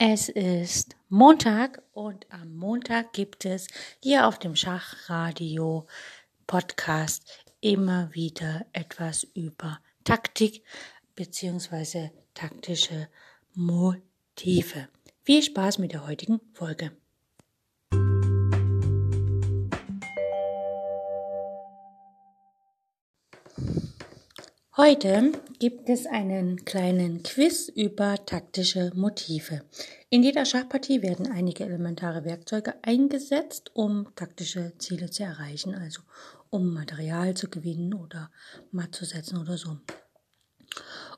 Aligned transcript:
Es 0.00 0.28
ist 0.28 0.94
Montag 1.08 1.82
und 1.92 2.24
am 2.30 2.54
Montag 2.54 3.12
gibt 3.12 3.44
es 3.44 3.66
hier 4.00 4.28
auf 4.28 4.38
dem 4.38 4.54
Schachradio 4.54 5.88
Podcast 6.46 7.24
immer 7.60 8.14
wieder 8.14 8.64
etwas 8.72 9.24
über 9.34 9.80
Taktik 10.04 10.62
beziehungsweise 11.16 12.12
taktische 12.32 13.08
Motive. 13.54 14.86
Viel 15.24 15.42
Spaß 15.42 15.78
mit 15.78 15.90
der 15.90 16.06
heutigen 16.06 16.40
Folge. 16.52 16.92
Heute 24.80 25.32
gibt 25.58 25.88
es 25.88 26.06
einen 26.06 26.64
kleinen 26.64 27.24
Quiz 27.24 27.68
über 27.68 28.14
taktische 28.24 28.92
Motive. 28.94 29.62
In 30.08 30.22
jeder 30.22 30.44
Schachpartie 30.44 31.02
werden 31.02 31.28
einige 31.32 31.64
elementare 31.64 32.24
Werkzeuge 32.24 32.74
eingesetzt, 32.82 33.72
um 33.74 34.06
taktische 34.14 34.74
Ziele 34.78 35.10
zu 35.10 35.24
erreichen, 35.24 35.74
also 35.74 36.02
um 36.50 36.72
Material 36.72 37.34
zu 37.34 37.50
gewinnen 37.50 37.92
oder 37.92 38.30
matt 38.70 38.94
zu 38.94 39.04
setzen 39.04 39.38
oder 39.38 39.58
so. 39.58 39.78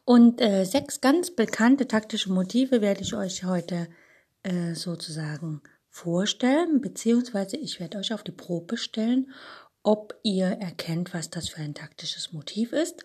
Und 0.07 0.41
äh, 0.41 0.65
sechs 0.65 1.03
ganz 1.03 1.31
bekannte 1.31 1.87
taktische 1.87 2.33
Motive 2.33 2.81
werde 2.81 3.03
ich 3.03 3.13
euch 3.13 3.45
heute 3.45 3.89
äh, 4.43 4.73
sozusagen 4.73 5.61
vorstellen, 5.91 6.81
beziehungsweise 6.81 7.59
ich 7.59 7.79
werde 7.79 7.99
euch 7.99 8.15
auf 8.15 8.23
die 8.23 8.33
Probe 8.33 8.79
stellen, 8.79 9.31
ob 9.83 10.19
ihr 10.23 10.47
erkennt, 10.47 11.15
was 11.15 11.31
das 11.31 11.49
für 11.49 11.63
ein 11.63 11.75
taktisches 11.75 12.33
Motiv 12.33 12.73
ist. 12.73 13.05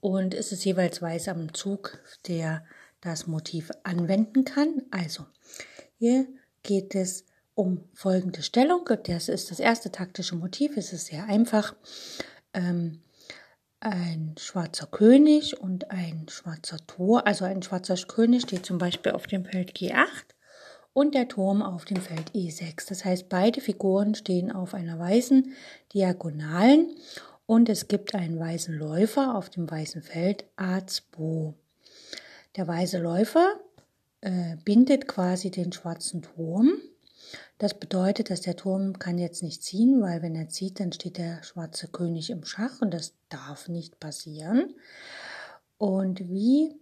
Und 0.00 0.34
es 0.34 0.52
ist 0.52 0.64
jeweils 0.64 1.02
weiß 1.02 1.28
am 1.28 1.52
Zug, 1.54 1.98
der 2.26 2.64
das 3.00 3.26
Motiv 3.26 3.70
anwenden 3.82 4.44
kann. 4.44 4.82
Also, 4.90 5.26
hier 5.98 6.26
geht 6.62 6.94
es 6.94 7.24
um 7.54 7.84
folgende 7.94 8.42
Stellung. 8.42 8.88
Das 9.04 9.28
ist 9.28 9.50
das 9.50 9.58
erste 9.58 9.90
taktische 9.90 10.36
Motiv. 10.36 10.76
Es 10.76 10.92
ist 10.92 11.06
sehr 11.06 11.24
einfach. 11.24 11.74
Ähm, 12.54 13.02
ein 13.80 14.34
schwarzer 14.38 14.86
König 14.86 15.60
und 15.60 15.90
ein 15.90 16.26
schwarzer 16.28 16.78
Tor. 16.86 17.26
Also 17.26 17.44
ein 17.44 17.62
schwarzer 17.62 17.96
König 17.96 18.42
steht 18.42 18.66
zum 18.66 18.78
Beispiel 18.78 19.12
auf 19.12 19.26
dem 19.26 19.44
Feld 19.44 19.76
G8 19.76 20.34
und 20.98 21.14
der 21.14 21.28
Turm 21.28 21.62
auf 21.62 21.84
dem 21.84 21.98
Feld 21.98 22.32
E6. 22.32 22.88
Das 22.88 23.04
heißt, 23.04 23.28
beide 23.28 23.60
Figuren 23.60 24.16
stehen 24.16 24.50
auf 24.50 24.74
einer 24.74 24.98
weißen 24.98 25.52
Diagonalen 25.94 26.88
und 27.46 27.68
es 27.68 27.86
gibt 27.86 28.16
einen 28.16 28.40
weißen 28.40 28.76
Läufer 28.76 29.36
auf 29.36 29.48
dem 29.48 29.70
weißen 29.70 30.02
Feld 30.02 30.44
A2. 30.56 31.54
Der 32.56 32.66
weiße 32.66 32.98
Läufer 32.98 33.60
äh, 34.22 34.56
bindet 34.64 35.06
quasi 35.06 35.52
den 35.52 35.70
schwarzen 35.70 36.22
Turm. 36.22 36.72
Das 37.58 37.78
bedeutet, 37.78 38.30
dass 38.30 38.40
der 38.40 38.56
Turm 38.56 38.98
kann 38.98 39.18
jetzt 39.18 39.44
nicht 39.44 39.62
ziehen, 39.62 40.02
weil 40.02 40.20
wenn 40.22 40.34
er 40.34 40.48
zieht, 40.48 40.80
dann 40.80 40.90
steht 40.90 41.16
der 41.16 41.44
schwarze 41.44 41.86
König 41.86 42.30
im 42.30 42.44
Schach 42.44 42.82
und 42.82 42.92
das 42.92 43.14
darf 43.28 43.68
nicht 43.68 44.00
passieren. 44.00 44.74
Und 45.78 46.28
wie 46.28 46.74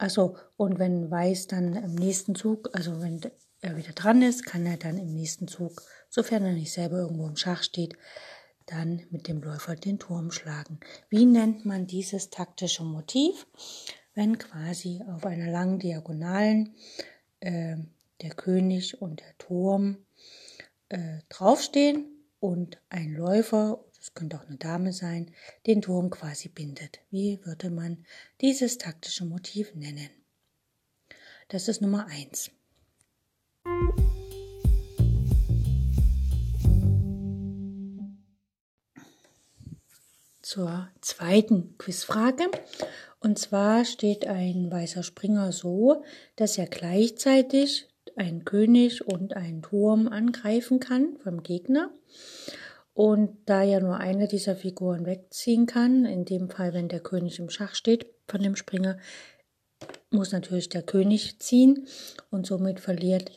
also, 0.00 0.38
und 0.56 0.78
wenn 0.78 1.10
Weiß 1.10 1.46
dann 1.46 1.74
im 1.74 1.94
nächsten 1.94 2.34
Zug, 2.34 2.70
also 2.72 3.02
wenn 3.02 3.20
er 3.60 3.76
wieder 3.76 3.92
dran 3.92 4.22
ist, 4.22 4.46
kann 4.46 4.64
er 4.64 4.78
dann 4.78 4.96
im 4.96 5.12
nächsten 5.12 5.46
Zug, 5.46 5.82
sofern 6.08 6.42
er 6.46 6.54
nicht 6.54 6.72
selber 6.72 7.00
irgendwo 7.00 7.26
im 7.26 7.36
Schach 7.36 7.62
steht, 7.62 7.98
dann 8.64 9.02
mit 9.10 9.28
dem 9.28 9.42
Läufer 9.42 9.76
den 9.76 9.98
Turm 9.98 10.30
schlagen. 10.30 10.80
Wie 11.10 11.26
nennt 11.26 11.66
man 11.66 11.86
dieses 11.86 12.30
taktische 12.30 12.82
Motiv? 12.82 13.46
Wenn 14.14 14.38
quasi 14.38 15.02
auf 15.06 15.26
einer 15.26 15.50
langen 15.50 15.78
Diagonalen 15.78 16.74
äh, 17.40 17.76
der 18.22 18.30
König 18.30 19.02
und 19.02 19.20
der 19.20 19.36
Turm 19.36 19.98
äh, 20.88 21.18
draufstehen 21.28 22.06
und 22.38 22.80
ein 22.88 23.12
Läufer 23.12 23.84
das 24.00 24.14
könnte 24.14 24.38
auch 24.38 24.46
eine 24.46 24.56
Dame 24.56 24.94
sein, 24.94 25.30
den 25.66 25.82
Turm 25.82 26.08
quasi 26.08 26.48
bindet. 26.48 27.00
Wie 27.10 27.38
würde 27.44 27.68
man 27.68 28.06
dieses 28.40 28.78
taktische 28.78 29.26
Motiv 29.26 29.74
nennen? 29.74 30.08
Das 31.48 31.68
ist 31.68 31.82
Nummer 31.82 32.06
eins. 32.06 32.50
Zur 40.40 40.88
zweiten 41.02 41.76
Quizfrage. 41.76 42.50
Und 43.20 43.38
zwar 43.38 43.84
steht 43.84 44.26
ein 44.26 44.70
weißer 44.70 45.02
Springer 45.02 45.52
so, 45.52 46.02
dass 46.36 46.56
er 46.56 46.66
gleichzeitig 46.66 47.86
einen 48.16 48.46
König 48.46 49.06
und 49.06 49.36
einen 49.36 49.62
Turm 49.62 50.08
angreifen 50.08 50.80
kann 50.80 51.18
vom 51.22 51.42
Gegner. 51.42 51.90
Und 53.00 53.38
da 53.46 53.62
ja 53.62 53.80
nur 53.80 53.96
eine 53.96 54.28
dieser 54.28 54.54
Figuren 54.54 55.06
wegziehen 55.06 55.64
kann, 55.64 56.04
in 56.04 56.26
dem 56.26 56.50
Fall, 56.50 56.74
wenn 56.74 56.90
der 56.90 57.00
König 57.00 57.38
im 57.38 57.48
Schach 57.48 57.74
steht 57.74 58.04
von 58.28 58.42
dem 58.42 58.56
Springer, 58.56 58.98
muss 60.10 60.32
natürlich 60.32 60.68
der 60.68 60.82
König 60.82 61.38
ziehen. 61.40 61.86
Und 62.30 62.46
somit 62.46 62.78
verliert 62.78 63.32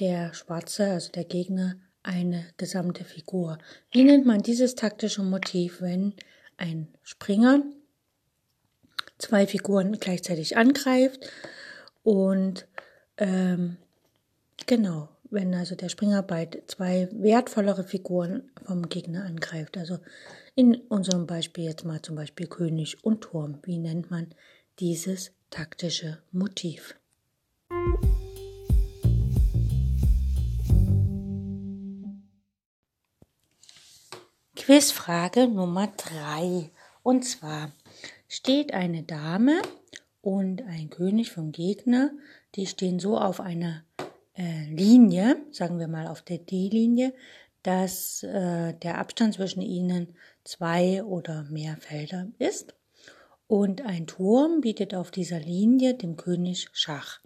der 0.00 0.34
Schwarze, 0.34 0.90
also 0.90 1.12
der 1.12 1.22
Gegner, 1.22 1.76
eine 2.02 2.44
gesamte 2.56 3.04
Figur. 3.04 3.58
Wie 3.92 4.02
nennt 4.02 4.26
man 4.26 4.42
dieses 4.42 4.74
taktische 4.74 5.22
Motiv, 5.22 5.80
wenn 5.80 6.14
ein 6.56 6.88
Springer 7.04 7.62
zwei 9.18 9.46
Figuren 9.46 9.92
gleichzeitig 9.92 10.56
angreift? 10.56 11.30
Und 12.02 12.66
ähm, 13.18 13.76
genau 14.66 15.13
wenn 15.34 15.52
also 15.54 15.74
der 15.74 15.88
Springer 15.88 16.22
bei 16.22 16.48
zwei 16.68 17.08
wertvollere 17.12 17.84
Figuren 17.84 18.50
vom 18.64 18.88
Gegner 18.88 19.24
angreift. 19.24 19.76
Also 19.76 19.98
in 20.54 20.76
unserem 20.76 21.26
Beispiel 21.26 21.64
jetzt 21.64 21.84
mal 21.84 22.00
zum 22.00 22.14
Beispiel 22.14 22.46
König 22.46 23.04
und 23.04 23.22
Turm. 23.22 23.58
Wie 23.64 23.78
nennt 23.78 24.10
man 24.10 24.28
dieses 24.78 25.32
taktische 25.50 26.22
Motiv? 26.30 26.94
Quizfrage 34.54 35.48
Nummer 35.48 35.88
drei. 35.96 36.70
Und 37.02 37.24
zwar 37.24 37.72
steht 38.28 38.72
eine 38.72 39.02
Dame 39.02 39.60
und 40.22 40.62
ein 40.62 40.88
König 40.88 41.32
vom 41.32 41.52
Gegner, 41.52 42.12
die 42.54 42.66
stehen 42.66 42.98
so 42.98 43.18
auf 43.18 43.40
einer 43.40 43.84
äh, 44.36 44.64
Linie, 44.66 45.36
sagen 45.50 45.78
wir 45.78 45.88
mal 45.88 46.06
auf 46.06 46.22
der 46.22 46.38
D-Linie, 46.38 47.12
dass 47.62 48.22
äh, 48.22 48.74
der 48.74 48.98
Abstand 48.98 49.34
zwischen 49.34 49.62
ihnen 49.62 50.14
zwei 50.44 51.02
oder 51.02 51.44
mehr 51.44 51.76
Felder 51.78 52.28
ist. 52.38 52.74
Und 53.46 53.82
ein 53.82 54.06
Turm 54.06 54.60
bietet 54.60 54.94
auf 54.94 55.10
dieser 55.10 55.40
Linie 55.40 55.94
dem 55.94 56.16
König 56.16 56.68
Schach. 56.72 57.20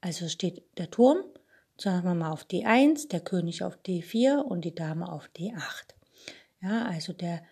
Also 0.00 0.28
steht 0.28 0.62
der 0.78 0.90
Turm, 0.90 1.18
sagen 1.78 2.04
wir 2.04 2.14
mal 2.14 2.30
auf 2.30 2.44
D1, 2.44 3.08
der 3.08 3.20
König 3.20 3.62
auf 3.62 3.78
D4 3.86 4.38
und 4.38 4.64
die 4.64 4.74
Dame 4.74 5.10
auf 5.10 5.28
D8. 5.36 5.94
Ja, 6.60 6.84
also 6.86 7.12
der 7.12 7.42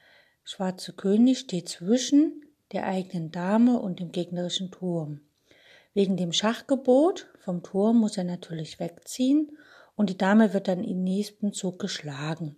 schwarze 0.44 0.92
König 0.92 1.38
steht 1.38 1.68
zwischen 1.68 2.44
der 2.72 2.86
eigenen 2.86 3.32
Dame 3.32 3.80
und 3.80 3.98
dem 3.98 4.12
gegnerischen 4.12 4.70
Turm. 4.70 5.20
Wegen 5.94 6.16
dem 6.16 6.32
Schachgebot 6.32 7.26
vom 7.40 7.62
Turm 7.62 7.98
muss 7.98 8.16
er 8.16 8.24
natürlich 8.24 8.78
wegziehen 8.78 9.56
und 9.96 10.10
die 10.10 10.18
Dame 10.18 10.52
wird 10.52 10.68
dann 10.68 10.84
im 10.84 11.02
nächsten 11.02 11.52
Zug 11.52 11.78
geschlagen. 11.78 12.56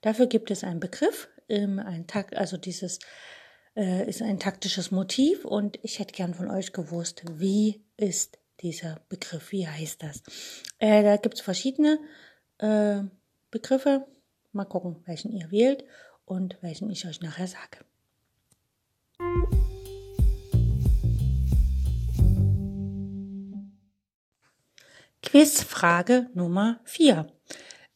Dafür 0.00 0.26
gibt 0.26 0.50
es 0.50 0.64
einen 0.64 0.80
Begriff, 0.80 1.28
ein 1.48 2.06
Takt, 2.06 2.36
also 2.36 2.56
dieses 2.56 2.98
äh, 3.76 4.08
ist 4.08 4.22
ein 4.22 4.38
taktisches 4.38 4.90
Motiv 4.90 5.44
und 5.44 5.78
ich 5.82 5.98
hätte 5.98 6.14
gern 6.14 6.34
von 6.34 6.50
euch 6.50 6.72
gewusst, 6.72 7.22
wie 7.28 7.82
ist 7.96 8.38
dieser 8.60 9.00
Begriff, 9.08 9.52
wie 9.52 9.66
heißt 9.66 10.02
das? 10.02 10.22
Äh, 10.78 11.02
da 11.02 11.16
gibt 11.16 11.34
es 11.34 11.40
verschiedene 11.40 11.98
äh, 12.58 13.00
Begriffe. 13.50 14.06
Mal 14.52 14.64
gucken, 14.64 15.02
welchen 15.06 15.32
ihr 15.32 15.50
wählt 15.50 15.84
und 16.24 16.56
welchen 16.62 16.90
ich 16.90 17.06
euch 17.06 17.20
nachher 17.20 17.48
sage. 17.48 17.84
Quizfrage 25.24 26.28
Nummer 26.34 26.80
4. 26.84 27.26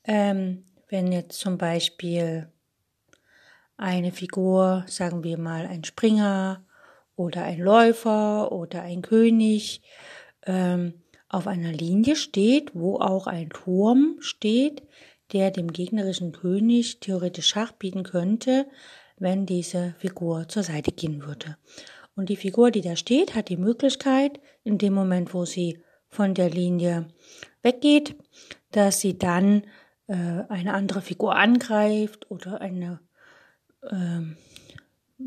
Ähm, 0.05 0.65
wenn 0.89 1.13
jetzt 1.13 1.39
zum 1.39 1.59
Beispiel 1.59 2.51
eine 3.77 4.13
Figur, 4.13 4.85
sagen 4.89 5.23
wir 5.23 5.39
mal 5.39 5.67
ein 5.67 5.85
Springer 5.85 6.65
oder 7.17 7.45
ein 7.45 7.61
Läufer 7.61 8.51
oder 8.51 8.83
ein 8.83 9.03
König, 9.03 9.83
ähm, 10.47 10.95
auf 11.29 11.47
einer 11.47 11.71
Linie 11.71 12.17
steht, 12.17 12.75
wo 12.75 12.99
auch 12.99 13.27
ein 13.27 13.51
Turm 13.51 14.17
steht, 14.21 14.83
der 15.33 15.51
dem 15.51 15.71
gegnerischen 15.71 16.33
König 16.33 17.01
theoretisch 17.01 17.49
Schach 17.49 17.73
bieten 17.73 18.05
könnte, 18.05 18.67
wenn 19.19 19.45
diese 19.45 19.95
Figur 19.99 20.49
zur 20.49 20.63
Seite 20.63 20.93
gehen 20.93 21.27
würde. 21.27 21.59
Und 22.17 22.31
die 22.31 22.37
Figur, 22.37 22.71
die 22.71 22.81
da 22.81 22.97
steht, 22.97 23.35
hat 23.35 23.51
die 23.51 23.59
Möglichkeit, 23.59 24.41
in 24.65 24.79
dem 24.79 24.95
Moment, 24.95 25.35
wo 25.35 25.45
sie 25.45 25.83
von 26.09 26.35
der 26.35 26.51
Linie 26.51 27.09
weggeht, 27.63 28.17
dass 28.71 29.01
sie 29.01 29.19
dann 29.19 29.65
äh, 30.07 30.45
eine 30.49 30.75
andere 30.75 31.03
Figur 31.03 31.37
angreift 31.37 32.31
oder 32.31 32.61
eine 32.61 33.01
äh, 33.83 34.21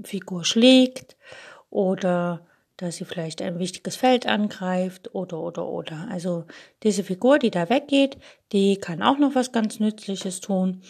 Figur 0.03 0.45
schlägt 0.45 1.17
oder 1.69 2.45
dass 2.77 2.95
sie 2.95 3.05
vielleicht 3.05 3.41
ein 3.43 3.59
wichtiges 3.59 3.95
Feld 3.95 4.25
angreift 4.25 5.13
oder 5.13 5.39
oder 5.39 5.67
oder. 5.67 6.07
Also 6.09 6.45
diese 6.81 7.03
Figur, 7.03 7.37
die 7.37 7.51
da 7.51 7.69
weggeht, 7.69 8.17
die 8.51 8.77
kann 8.77 9.03
auch 9.03 9.19
noch 9.19 9.35
was 9.35 9.51
ganz 9.51 9.79
Nützliches 9.79 10.39
tun. 10.41 10.81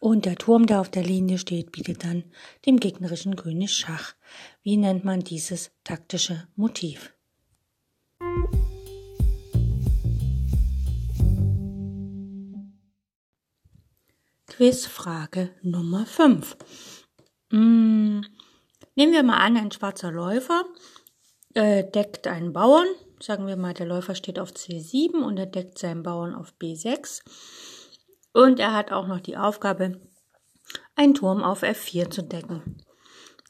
Und 0.00 0.24
der 0.24 0.36
Turm, 0.36 0.66
der 0.66 0.80
auf 0.80 0.88
der 0.88 1.04
Linie 1.04 1.38
steht, 1.38 1.70
bietet 1.70 2.04
dann 2.04 2.24
dem 2.66 2.80
gegnerischen 2.80 3.36
König 3.36 3.74
Schach. 3.74 4.14
Wie 4.62 4.76
nennt 4.76 5.04
man 5.04 5.20
dieses 5.20 5.70
taktische 5.84 6.48
Motiv? 6.56 7.15
Quizfrage 14.46 15.50
Nummer 15.62 16.06
5. 16.06 16.56
Hm, 17.50 18.24
nehmen 18.94 19.12
wir 19.12 19.22
mal 19.22 19.36
an, 19.36 19.56
ein 19.58 19.70
schwarzer 19.70 20.10
Läufer 20.10 20.64
äh, 21.56 21.84
deckt 21.84 22.26
einen 22.26 22.52
Bauern. 22.52 22.86
Sagen 23.20 23.46
wir 23.46 23.56
mal, 23.56 23.72
der 23.72 23.86
Läufer 23.86 24.14
steht 24.14 24.38
auf 24.38 24.50
C7 24.50 25.22
und 25.22 25.38
er 25.38 25.46
deckt 25.46 25.78
seinen 25.78 26.02
Bauern 26.02 26.34
auf 26.34 26.52
B6. 26.60 27.22
Und 28.34 28.60
er 28.60 28.74
hat 28.74 28.92
auch 28.92 29.06
noch 29.06 29.20
die 29.20 29.38
Aufgabe, 29.38 30.00
einen 30.94 31.14
Turm 31.14 31.42
auf 31.42 31.62
F4 31.62 32.10
zu 32.10 32.22
decken. 32.22 32.76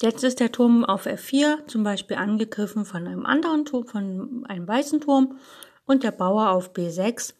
Jetzt 0.02 0.24
ist 0.24 0.40
der 0.40 0.52
Turm 0.52 0.84
auf 0.84 1.06
F4 1.06 1.66
zum 1.68 1.82
Beispiel 1.82 2.18
angegriffen 2.18 2.84
von 2.84 3.06
einem 3.06 3.24
anderen 3.24 3.64
Turm, 3.64 3.86
von 3.86 4.44
einem 4.46 4.68
weißen 4.68 5.00
Turm 5.00 5.38
und 5.86 6.02
der 6.02 6.10
Bauer 6.10 6.50
auf 6.50 6.72
B6 6.72 7.32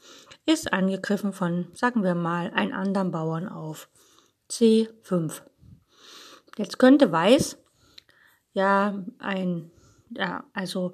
ist 0.47 0.73
angegriffen 0.73 1.33
von, 1.33 1.67
sagen 1.75 2.03
wir 2.03 2.15
mal, 2.15 2.51
einem 2.55 2.73
anderen 2.73 3.11
Bauern 3.11 3.49
auf 3.49 3.91
C5. 4.49 5.43
Jetzt 6.57 6.79
könnte 6.79 7.13
Weiß 7.13 7.59
ja 8.53 9.05
ein, 9.19 9.71
ja, 10.11 10.45
also 10.55 10.93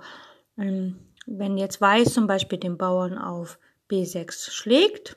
ähm, 0.59 0.99
wenn 1.27 1.59
jetzt 1.59 1.81
Weiß 1.81 2.15
zum 2.15 2.27
Beispiel 2.27 2.59
den 2.59 2.77
Bauern 2.77 3.17
auf 3.19 3.61
B6 3.89 4.51
schlägt, 4.51 5.17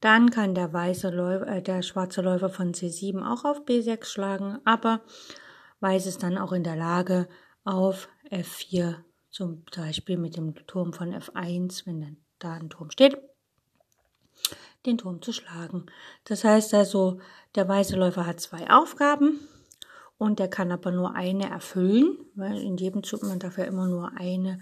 dann 0.00 0.30
kann 0.30 0.54
der 0.54 0.72
weiße 0.72 1.08
Läufer, 1.08 1.46
äh, 1.46 1.62
der 1.62 1.80
schwarze 1.80 2.20
Läufer 2.20 2.50
von 2.50 2.74
C7 2.74 3.26
auch 3.26 3.44
auf 3.46 3.64
B6 3.64 4.04
schlagen, 4.04 4.58
aber 4.66 5.00
Weiß 5.80 6.06
ist 6.06 6.22
dann 6.22 6.38
auch 6.38 6.52
in 6.52 6.64
der 6.64 6.76
Lage, 6.76 7.28
auf 7.64 8.08
F4 8.30 8.96
zum 9.30 9.64
Beispiel 9.76 10.16
mit 10.16 10.36
dem 10.36 10.54
Turm 10.66 10.92
von 10.92 11.12
F1, 11.12 11.84
wenn 11.84 12.00
dann 12.00 12.16
da 12.38 12.54
ein 12.54 12.70
Turm 12.70 12.90
steht, 12.90 13.18
den 14.86 14.98
Turm 14.98 15.20
zu 15.20 15.32
schlagen. 15.32 15.86
Das 16.24 16.44
heißt 16.44 16.72
also, 16.74 17.20
der 17.54 17.68
weiße 17.68 17.96
Läufer 17.96 18.24
hat 18.24 18.40
zwei 18.40 18.70
Aufgaben 18.70 19.40
und 20.16 20.38
der 20.38 20.48
kann 20.48 20.72
aber 20.72 20.92
nur 20.92 21.14
eine 21.14 21.50
erfüllen, 21.50 22.16
weil 22.34 22.56
in 22.58 22.76
jedem 22.76 23.02
Zug 23.02 23.22
man 23.22 23.38
darf 23.38 23.58
ja 23.58 23.64
immer 23.64 23.86
nur 23.86 24.12
eine, 24.16 24.60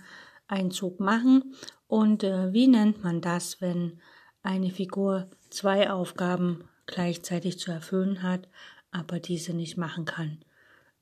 einen 0.49 0.71
Zug 0.71 0.99
machen. 0.99 1.55
Und 1.87 2.25
äh, 2.25 2.53
wie 2.53 2.67
nennt 2.67 3.05
man 3.05 3.21
das, 3.21 3.61
wenn 3.61 4.01
eine 4.43 4.71
Figur 4.71 5.29
zwei 5.51 5.91
Aufgaben 5.91 6.65
gleichzeitig 6.87 7.59
zu 7.59 7.71
erfüllen 7.71 8.23
hat, 8.23 8.49
aber 8.91 9.21
diese 9.21 9.53
nicht 9.55 9.77
machen 9.77 10.05
kann? 10.05 10.39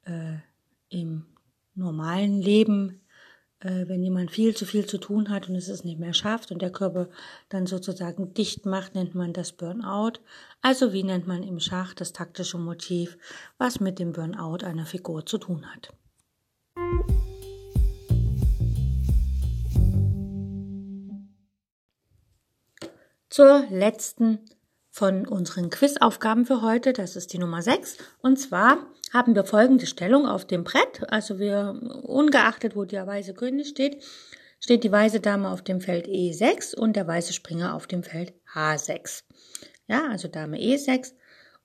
Äh, 0.05 0.39
Im 0.89 1.27
normalen 1.75 2.41
Leben 2.41 3.03
äh, 3.65 3.89
wenn 3.89 4.03
jemand 4.03 4.31
viel 4.33 4.57
zu 4.57 4.67
viel 4.67 4.87
zu 4.87 4.99
tun 4.99 5.31
hat 5.31 5.49
und 5.49 5.55
es 5.55 5.69
es 5.69 5.85
nicht 5.85 6.01
mehr 6.01 6.15
schafft 6.15 6.51
und 6.51 6.63
der 6.63 6.73
Körper 6.73 7.09
dann 7.49 7.67
sozusagen 7.67 8.35
dicht 8.35 8.67
macht, 8.67 8.95
nennt 8.95 9.15
man 9.15 9.33
das 9.33 9.53
Burnout. 9.53 10.15
Also 10.63 10.93
wie 10.93 11.05
nennt 11.05 11.27
man 11.27 11.43
im 11.45 11.61
Schach 11.61 11.95
das 11.95 12.13
taktische 12.13 12.59
Motiv, 12.59 13.17
was 13.59 13.79
mit 13.79 13.99
dem 14.01 14.13
Burnout 14.13 14.65
einer 14.65 14.87
Figur 14.87 15.27
zu 15.27 15.39
tun 15.39 15.67
hat. 15.73 15.95
Zur 23.31 23.65
letzten 23.71 24.41
von 24.91 25.27
unseren 25.27 25.71
Quizaufgaben 25.71 26.45
für 26.45 26.61
heute, 26.61 26.93
das 26.93 27.17
ist 27.17 27.33
die 27.33 27.39
Nummer 27.39 27.63
6, 27.63 27.97
und 28.21 28.37
zwar 28.39 28.77
haben 29.12 29.35
wir 29.35 29.44
folgende 29.44 29.87
Stellung 29.87 30.26
auf 30.26 30.47
dem 30.47 30.64
Brett. 30.64 31.03
Also 31.09 31.38
wir, 31.38 31.79
ungeachtet, 32.05 32.75
wo 32.75 32.85
der 32.85 33.06
weiße 33.06 33.35
König 33.35 33.69
steht, 33.69 34.03
steht 34.59 34.85
die 34.85 34.93
weiße 34.93 35.20
Dame 35.20 35.50
auf 35.50 35.62
dem 35.62 35.81
Feld 35.81 36.06
E6 36.06 36.75
und 36.76 36.97
der 36.97 37.06
weiße 37.06 37.32
Springer 37.32 37.75
auf 37.75 37.87
dem 37.87 38.03
Feld 38.03 38.32
H6. 38.55 39.25
Ja, 39.87 40.09
also 40.09 40.29
Dame 40.29 40.59
E6 40.59 41.12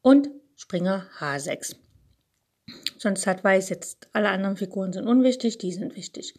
und 0.02 0.30
Springer 0.56 1.08
H6. 1.20 1.76
Sonst 2.98 3.28
hat 3.28 3.44
Weiß 3.44 3.70
jetzt, 3.70 4.10
alle 4.12 4.30
anderen 4.30 4.58
Figuren 4.58 4.92
sind 4.92 5.08
unwichtig, 5.08 5.58
die 5.58 5.72
sind 5.72 5.96
wichtig. 5.96 6.34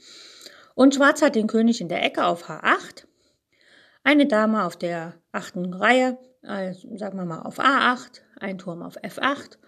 Und 0.74 0.94
Schwarz 0.94 1.22
hat 1.22 1.36
den 1.36 1.46
König 1.46 1.80
in 1.80 1.88
der 1.88 2.04
Ecke 2.04 2.24
auf 2.24 2.50
H8, 2.50 3.06
eine 4.04 4.26
Dame 4.26 4.64
auf 4.64 4.76
der 4.76 5.14
achten 5.32 5.72
Reihe, 5.72 6.18
also 6.42 6.96
sagen 6.96 7.18
wir 7.18 7.24
mal 7.24 7.42
auf 7.42 7.58
A8, 7.58 8.20
ein 8.40 8.58
Turm 8.58 8.82
auf 8.82 8.96
F8 8.98 9.58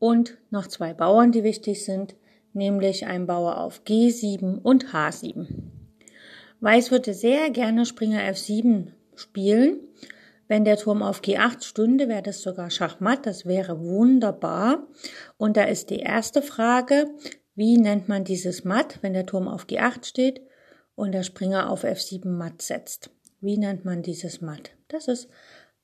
und 0.00 0.38
noch 0.50 0.66
zwei 0.66 0.92
Bauern, 0.92 1.30
die 1.30 1.44
wichtig 1.44 1.84
sind, 1.84 2.16
nämlich 2.52 3.06
ein 3.06 3.28
Bauer 3.28 3.58
auf 3.58 3.82
G7 3.86 4.60
und 4.60 4.86
H7. 4.86 5.46
Weiß 6.58 6.90
würde 6.90 7.14
sehr 7.14 7.50
gerne 7.50 7.86
Springer 7.86 8.20
F7 8.20 8.88
spielen. 9.14 9.78
Wenn 10.48 10.64
der 10.64 10.76
Turm 10.76 11.02
auf 11.02 11.20
G8 11.20 11.62
stünde, 11.62 12.08
wäre 12.08 12.22
das 12.22 12.42
sogar 12.42 12.70
Schachmatt. 12.70 13.24
Das 13.24 13.46
wäre 13.46 13.80
wunderbar. 13.80 14.88
Und 15.36 15.56
da 15.56 15.62
ist 15.62 15.90
die 15.90 16.00
erste 16.00 16.42
Frage, 16.42 17.06
wie 17.54 17.78
nennt 17.78 18.08
man 18.08 18.24
dieses 18.24 18.64
Matt, 18.64 18.98
wenn 19.02 19.12
der 19.12 19.26
Turm 19.26 19.46
auf 19.46 19.66
G8 19.66 20.04
steht 20.04 20.40
und 20.96 21.12
der 21.12 21.22
Springer 21.22 21.70
auf 21.70 21.84
F7 21.84 22.28
Matt 22.28 22.62
setzt? 22.62 23.10
Wie 23.40 23.58
nennt 23.58 23.84
man 23.84 24.02
dieses 24.02 24.40
Matt? 24.40 24.72
Das 24.88 25.08
ist 25.08 25.28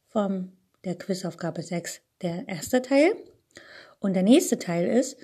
von 0.08 0.52
der 0.84 0.96
Quizaufgabe 0.96 1.62
6 1.62 2.00
der 2.22 2.48
erste 2.48 2.82
Teil. 2.82 3.12
Und 4.00 4.14
der 4.14 4.22
nächste 4.22 4.58
Teil 4.58 4.86
ist, 4.86 5.16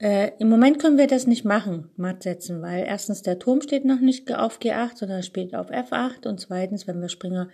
äh, 0.00 0.32
im 0.38 0.48
Moment 0.48 0.78
können 0.78 0.96
wir 0.96 1.06
das 1.06 1.26
nicht 1.26 1.44
machen, 1.44 1.90
matt 1.96 2.22
setzen, 2.22 2.62
weil 2.62 2.84
erstens 2.86 3.20
der 3.22 3.38
Turm 3.38 3.60
steht 3.60 3.84
noch 3.84 4.00
nicht 4.00 4.32
auf 4.34 4.58
G8, 4.58 4.96
sondern 4.96 5.22
steht 5.22 5.54
auf 5.54 5.70
F8 5.70 6.26
und 6.26 6.40
zweitens, 6.40 6.86
wenn 6.86 7.00
wir 7.02 7.10
Springer 7.10 7.50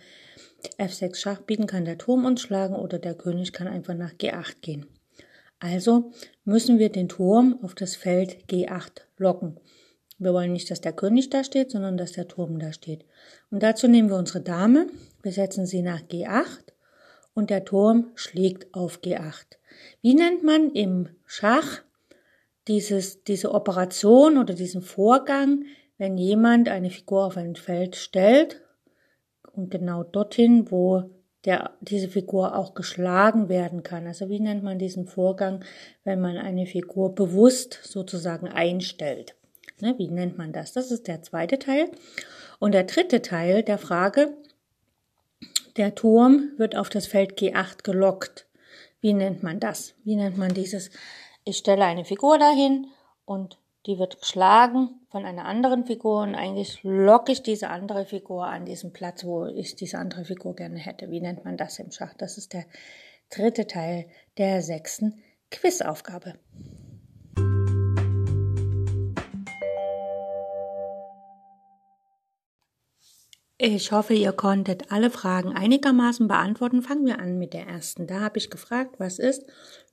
F6 0.79 1.17
Schach 1.17 1.41
bieten, 1.41 1.67
kann 1.67 1.85
der 1.85 1.99
Turm 1.99 2.25
uns 2.25 2.41
schlagen 2.41 2.77
oder 2.77 3.01
der 3.01 3.15
König 3.15 3.53
kann 3.53 3.67
einfach 3.67 3.95
nach 3.95 4.13
G8 4.13 4.61
gehen. 4.61 4.87
Also 5.59 6.13
müssen 6.45 6.79
wir 6.79 6.91
den 6.91 7.09
Turm 7.09 7.59
auf 7.63 7.75
das 7.75 7.97
Feld 7.97 8.37
G8 8.49 9.03
locken. 9.17 9.59
Wir 10.19 10.33
wollen 10.33 10.53
nicht, 10.53 10.71
dass 10.71 10.81
der 10.81 10.93
König 10.93 11.31
da 11.31 11.43
steht, 11.43 11.73
sondern 11.73 11.97
dass 11.97 12.13
der 12.13 12.29
Turm 12.29 12.59
da 12.59 12.73
steht. 12.73 13.05
Und 13.51 13.63
dazu 13.63 13.89
nehmen 13.89 14.09
wir 14.09 14.17
unsere 14.17 14.41
Dame, 14.41 14.87
wir 15.23 15.33
setzen 15.33 15.67
sie 15.67 15.83
nach 15.83 16.01
G8 16.01 16.47
und 17.37 17.51
der 17.51 17.67
Turm 17.67 18.11
schlägt 18.15 18.75
auf 18.75 19.01
G8. 19.01 19.59
Wie 20.01 20.15
nennt 20.15 20.43
man 20.43 20.71
im 20.71 21.11
Schach 21.27 21.83
dieses, 22.67 23.23
diese 23.25 23.53
Operation 23.53 24.39
oder 24.39 24.55
diesen 24.55 24.81
Vorgang, 24.81 25.65
wenn 25.99 26.17
jemand 26.17 26.69
eine 26.71 26.91
Figur 26.91 27.27
auf 27.27 27.37
ein 27.37 27.55
Feld 27.55 27.95
stellt 27.95 28.63
und 29.53 29.71
genau 29.71 30.03
dorthin, 30.03 30.71
wo 30.71 31.11
der, 31.45 31.77
diese 31.83 32.09
Figur 32.09 32.57
auch 32.57 32.73
geschlagen 32.73 33.51
werden 33.51 33.83
kann. 33.83 34.07
Also 34.07 34.31
wie 34.31 34.41
nennt 34.41 34.65
man 34.65 34.79
diesen 34.79 35.07
Vorgang, 35.07 35.63
wenn 36.05 36.21
man 36.21 36.39
eine 36.39 36.67
Figur 36.67 37.15
bewusst 37.15 37.81
sozusagen 37.85 38.49
einstellt? 38.49 39.37
Ne, 39.81 39.95
wie 39.99 40.09
nennt 40.09 40.39
man 40.39 40.55
das? 40.55 40.73
Das 40.73 40.91
ist 40.91 41.07
der 41.07 41.21
zweite 41.21 41.59
Teil. 41.59 41.91
Und 42.59 42.73
der 42.73 42.85
dritte 42.85 43.21
Teil 43.21 43.63
der 43.63 43.77
Frage, 43.77 44.35
der 45.77 45.95
Turm 45.95 46.53
wird 46.57 46.77
auf 46.77 46.89
das 46.89 47.07
Feld 47.07 47.39
G8 47.39 47.83
gelockt. 47.83 48.47
Wie 49.01 49.13
nennt 49.13 49.43
man 49.43 49.61
das? 49.61 49.95
Wie 50.05 50.17
nennt 50.17 50.37
man 50.37 50.55
dieses? 50.55 50.91
Ich 51.45 51.59
stelle 51.59 51.85
eine 51.85 52.05
Figur 52.05 52.39
dahin 52.39 52.87
und 53.25 53.59
die 53.87 53.99
wird 53.99 54.21
geschlagen 54.21 55.01
von 55.11 55.25
einer 55.25 55.45
anderen 55.45 55.87
Figur 55.87 56.23
und 56.23 56.35
eigentlich 56.35 56.83
locke 56.83 57.31
ich 57.31 57.43
diese 57.43 57.71
andere 57.71 58.05
Figur 58.05 58.47
an 58.47 58.65
diesen 58.65 58.93
Platz, 58.93 59.25
wo 59.25 59.47
ich 59.47 59.77
diese 59.77 59.99
andere 59.99 60.25
Figur 60.25 60.57
gerne 60.57 60.79
hätte. 60.79 61.11
Wie 61.11 61.21
nennt 61.21 61.45
man 61.45 61.57
das 61.57 61.79
im 61.79 61.93
Schach? 61.93 62.15
Das 62.15 62.37
ist 62.37 62.53
der 62.53 62.65
dritte 63.31 63.67
Teil 63.67 64.07
der 64.39 64.63
sechsten 64.63 65.23
Quizaufgabe. 65.51 66.35
Ich 73.59 73.91
hoffe, 73.91 74.13
ihr 74.13 74.33
konntet 74.33 74.93
alle 74.93 75.09
Fragen 75.09 75.53
einigermaßen 75.53 76.29
beantworten. 76.29 76.83
Fangen 76.83 77.07
wir 77.07 77.19
an 77.19 77.39
mit 77.39 77.55
der 77.55 77.67
ersten. 77.67 78.07
Da 78.07 78.21
habe 78.21 78.37
ich 78.37 78.51
gefragt, 78.51 78.97
was 78.99 79.19
ist, 79.19 79.47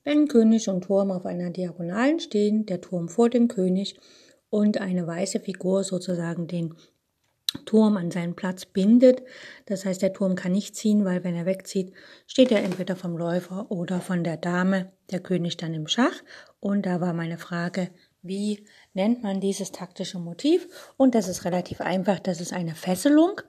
wenn 0.04 0.28
König 0.28 0.68
und 0.68 0.82
Turm 0.84 1.10
auf 1.10 1.24
einer 1.24 1.48
Diagonalen 1.48 2.20
stehen, 2.20 2.66
der 2.66 2.82
Turm 2.82 3.08
vor 3.08 3.30
dem 3.30 3.48
König 3.48 3.98
und 4.50 4.82
eine 4.82 5.06
weiße 5.06 5.40
Figur 5.40 5.82
sozusagen 5.82 6.46
den 6.46 6.74
Turm 7.64 7.96
an 7.96 8.10
seinen 8.10 8.36
Platz 8.36 8.66
bindet. 8.66 9.22
Das 9.64 9.86
heißt, 9.86 10.02
der 10.02 10.12
Turm 10.12 10.34
kann 10.34 10.52
nicht 10.52 10.76
ziehen, 10.76 11.06
weil 11.06 11.24
wenn 11.24 11.34
er 11.34 11.46
wegzieht, 11.46 11.94
steht 12.26 12.52
er 12.52 12.62
entweder 12.62 12.96
vom 12.96 13.16
Läufer 13.16 13.70
oder 13.70 14.02
von 14.02 14.24
der 14.24 14.36
Dame, 14.36 14.92
der 15.10 15.20
König 15.20 15.56
dann 15.56 15.72
im 15.72 15.86
Schach. 15.86 16.22
Und 16.60 16.84
da 16.84 17.00
war 17.00 17.14
meine 17.14 17.38
Frage, 17.38 17.88
wie 18.20 18.66
nennt 18.94 19.22
man 19.22 19.40
dieses 19.40 19.72
taktische 19.72 20.18
Motiv? 20.18 20.68
Und 20.96 21.14
das 21.14 21.28
ist 21.28 21.44
relativ 21.44 21.80
einfach, 21.80 22.18
das 22.18 22.40
ist 22.40 22.52
eine 22.52 22.74
Fesselung. 22.74 23.40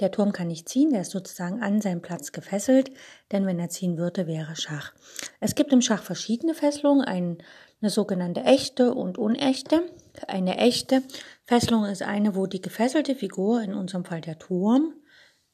Der 0.00 0.10
Turm 0.12 0.32
kann 0.32 0.48
nicht 0.48 0.68
ziehen, 0.68 0.92
der 0.92 1.00
ist 1.00 1.10
sozusagen 1.10 1.60
an 1.62 1.80
seinen 1.80 2.02
Platz 2.02 2.30
gefesselt, 2.30 2.92
denn 3.32 3.46
wenn 3.46 3.58
er 3.58 3.68
ziehen 3.68 3.96
würde, 3.96 4.26
wäre 4.26 4.54
Schach. 4.54 4.92
Es 5.40 5.54
gibt 5.54 5.72
im 5.72 5.82
Schach 5.82 6.02
verschiedene 6.02 6.54
Fesselungen, 6.54 7.04
eine 7.04 7.90
sogenannte 7.90 8.42
echte 8.42 8.94
und 8.94 9.18
unechte. 9.18 9.82
Eine 10.26 10.58
echte 10.58 11.02
Fesselung 11.46 11.84
ist 11.84 12.02
eine, 12.02 12.36
wo 12.36 12.46
die 12.46 12.62
gefesselte 12.62 13.14
Figur, 13.14 13.62
in 13.62 13.74
unserem 13.74 14.04
Fall 14.04 14.20
der 14.20 14.38
Turm, 14.38 14.94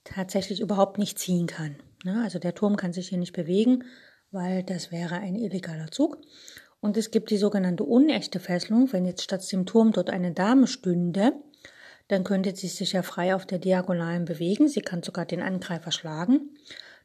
tatsächlich 0.04 0.60
überhaupt 0.60 0.98
nicht 0.98 1.18
ziehen 1.18 1.46
kann. 1.46 1.76
Ne? 2.04 2.20
Also 2.22 2.38
der 2.38 2.54
Turm 2.54 2.76
kann 2.76 2.92
sich 2.92 3.08
hier 3.08 3.18
nicht 3.18 3.32
bewegen, 3.32 3.84
weil 4.30 4.62
das 4.62 4.92
wäre 4.92 5.16
ein 5.16 5.36
illegaler 5.36 5.90
Zug. 5.90 6.18
Und 6.84 6.98
es 6.98 7.10
gibt 7.10 7.30
die 7.30 7.38
sogenannte 7.38 7.82
unechte 7.82 8.40
Fesselung. 8.40 8.92
Wenn 8.92 9.06
jetzt 9.06 9.22
statt 9.22 9.50
dem 9.50 9.64
Turm 9.64 9.92
dort 9.92 10.10
eine 10.10 10.32
Dame 10.32 10.66
stünde, 10.66 11.32
dann 12.08 12.24
könnte 12.24 12.54
sie 12.54 12.68
sich 12.68 12.92
ja 12.92 13.02
frei 13.02 13.34
auf 13.34 13.46
der 13.46 13.58
Diagonalen 13.58 14.26
bewegen. 14.26 14.68
Sie 14.68 14.82
kann 14.82 15.02
sogar 15.02 15.24
den 15.24 15.40
Angreifer 15.40 15.92
schlagen. 15.92 16.50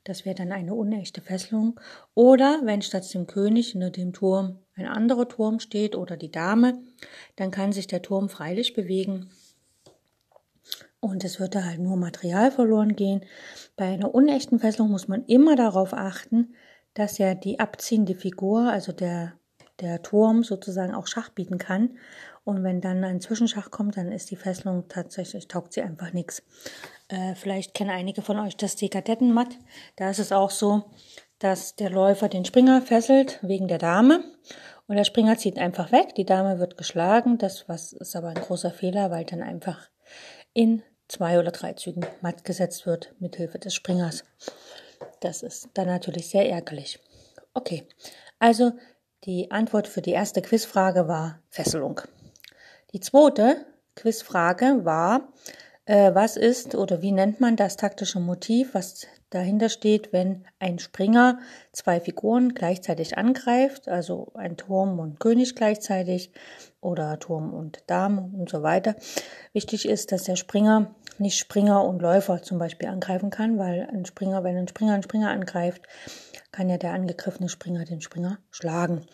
Das 0.03 0.25
wäre 0.25 0.35
dann 0.35 0.51
eine 0.51 0.73
unechte 0.73 1.21
Fesselung. 1.21 1.79
Oder 2.13 2.59
wenn 2.65 2.81
statt 2.81 3.13
dem 3.13 3.25
König 3.25 3.71
hinter 3.71 3.89
dem 3.89 4.11
Turm 4.11 4.59
ein 4.75 4.85
anderer 4.85 5.29
Turm 5.29 5.61
steht 5.61 5.95
oder 5.95 6.17
die 6.17 6.29
Dame, 6.29 6.83
dann 7.37 7.49
kann 7.49 7.71
sich 7.71 7.87
der 7.87 8.01
Turm 8.01 8.27
freilich 8.27 8.73
bewegen. 8.73 9.29
Und 10.99 11.23
es 11.23 11.39
würde 11.39 11.63
halt 11.63 11.79
nur 11.79 11.95
Material 11.95 12.51
verloren 12.51 12.97
gehen. 12.97 13.21
Bei 13.77 13.85
einer 13.85 14.13
unechten 14.13 14.59
Fesselung 14.59 14.91
muss 14.91 15.07
man 15.07 15.23
immer 15.27 15.55
darauf 15.55 15.93
achten, 15.93 16.53
dass 16.95 17.17
ja 17.17 17.33
die 17.33 17.61
abziehende 17.61 18.15
Figur, 18.15 18.69
also 18.69 18.91
der, 18.91 19.38
der 19.81 20.01
Turm 20.01 20.43
sozusagen 20.43 20.93
auch 20.93 21.07
Schach 21.07 21.29
bieten 21.29 21.57
kann. 21.57 21.97
Und 22.43 22.63
wenn 22.63 22.81
dann 22.81 23.03
ein 23.03 23.21
Zwischenschach 23.21 23.69
kommt, 23.69 23.97
dann 23.97 24.11
ist 24.11 24.31
die 24.31 24.35
Fesselung 24.35 24.87
tatsächlich, 24.87 25.47
taugt 25.47 25.73
sie 25.73 25.81
einfach 25.81 26.13
nichts. 26.13 26.43
Äh, 27.07 27.35
vielleicht 27.35 27.73
kennen 27.73 27.89
einige 27.89 28.21
von 28.21 28.39
euch 28.39 28.57
das 28.57 28.75
Dekadettenmatt. 28.75 29.57
Da 29.97 30.09
ist 30.09 30.19
es 30.19 30.31
auch 30.31 30.49
so, 30.49 30.85
dass 31.39 31.75
der 31.75 31.89
Läufer 31.89 32.27
den 32.27 32.45
Springer 32.45 32.81
fesselt 32.81 33.39
wegen 33.41 33.67
der 33.67 33.77
Dame 33.77 34.23
und 34.87 34.95
der 34.95 35.03
Springer 35.03 35.37
zieht 35.37 35.59
einfach 35.59 35.91
weg. 35.91 36.15
Die 36.15 36.25
Dame 36.25 36.59
wird 36.59 36.77
geschlagen. 36.77 37.37
Das 37.37 37.69
was 37.69 37.93
ist 37.93 38.15
aber 38.15 38.29
ein 38.29 38.35
großer 38.35 38.71
Fehler, 38.71 39.11
weil 39.11 39.25
dann 39.25 39.43
einfach 39.43 39.89
in 40.53 40.81
zwei 41.07 41.39
oder 41.39 41.51
drei 41.51 41.73
Zügen 41.73 42.05
matt 42.21 42.43
gesetzt 42.43 42.85
wird 42.85 43.13
mit 43.19 43.35
Hilfe 43.35 43.59
des 43.59 43.73
Springers. 43.73 44.23
Das 45.19 45.43
ist 45.43 45.69
dann 45.73 45.87
natürlich 45.87 46.29
sehr 46.29 46.49
ärgerlich. 46.49 46.99
Okay, 47.53 47.87
also 48.39 48.73
die 49.25 49.51
Antwort 49.51 49.87
für 49.87 50.01
die 50.01 50.11
erste 50.11 50.41
Quizfrage 50.41 51.07
war 51.07 51.39
Fesselung. 51.49 52.01
Die 52.93 52.99
zweite 52.99 53.65
Quizfrage 53.95 54.85
war, 54.85 55.29
äh, 55.85 56.13
was 56.13 56.37
ist 56.37 56.75
oder 56.75 57.01
wie 57.01 57.11
nennt 57.11 57.41
man 57.41 57.55
das 57.55 57.75
taktische 57.75 58.19
Motiv, 58.19 58.73
was 58.73 59.07
dahinter 59.29 59.69
steht, 59.69 60.13
wenn 60.13 60.45
ein 60.59 60.79
Springer 60.79 61.39
zwei 61.71 61.99
Figuren 61.99 62.53
gleichzeitig 62.53 63.17
angreift, 63.17 63.87
also 63.87 64.31
ein 64.35 64.55
Turm 64.57 64.99
und 64.99 65.19
König 65.19 65.55
gleichzeitig 65.55 66.31
oder 66.81 67.19
Turm 67.19 67.53
und 67.53 67.79
Dame 67.87 68.29
und 68.37 68.49
so 68.49 68.63
weiter. 68.63 68.95
Wichtig 69.53 69.87
ist, 69.87 70.11
dass 70.11 70.23
der 70.23 70.35
Springer 70.35 70.95
nicht 71.17 71.37
Springer 71.37 71.83
und 71.83 72.01
Läufer 72.01 72.41
zum 72.41 72.57
Beispiel 72.57 72.87
angreifen 72.87 73.29
kann, 73.29 73.57
weil 73.57 73.87
ein 73.91 74.05
Springer, 74.05 74.43
wenn 74.43 74.57
ein 74.57 74.67
Springer 74.67 74.93
einen 74.93 75.03
Springer 75.03 75.29
angreift, 75.29 75.81
kann 76.51 76.69
ja 76.69 76.77
der 76.77 76.93
angegriffene 76.93 77.49
Springer 77.49 77.85
den 77.85 78.01
Springer 78.01 78.39
schlagen. 78.51 79.05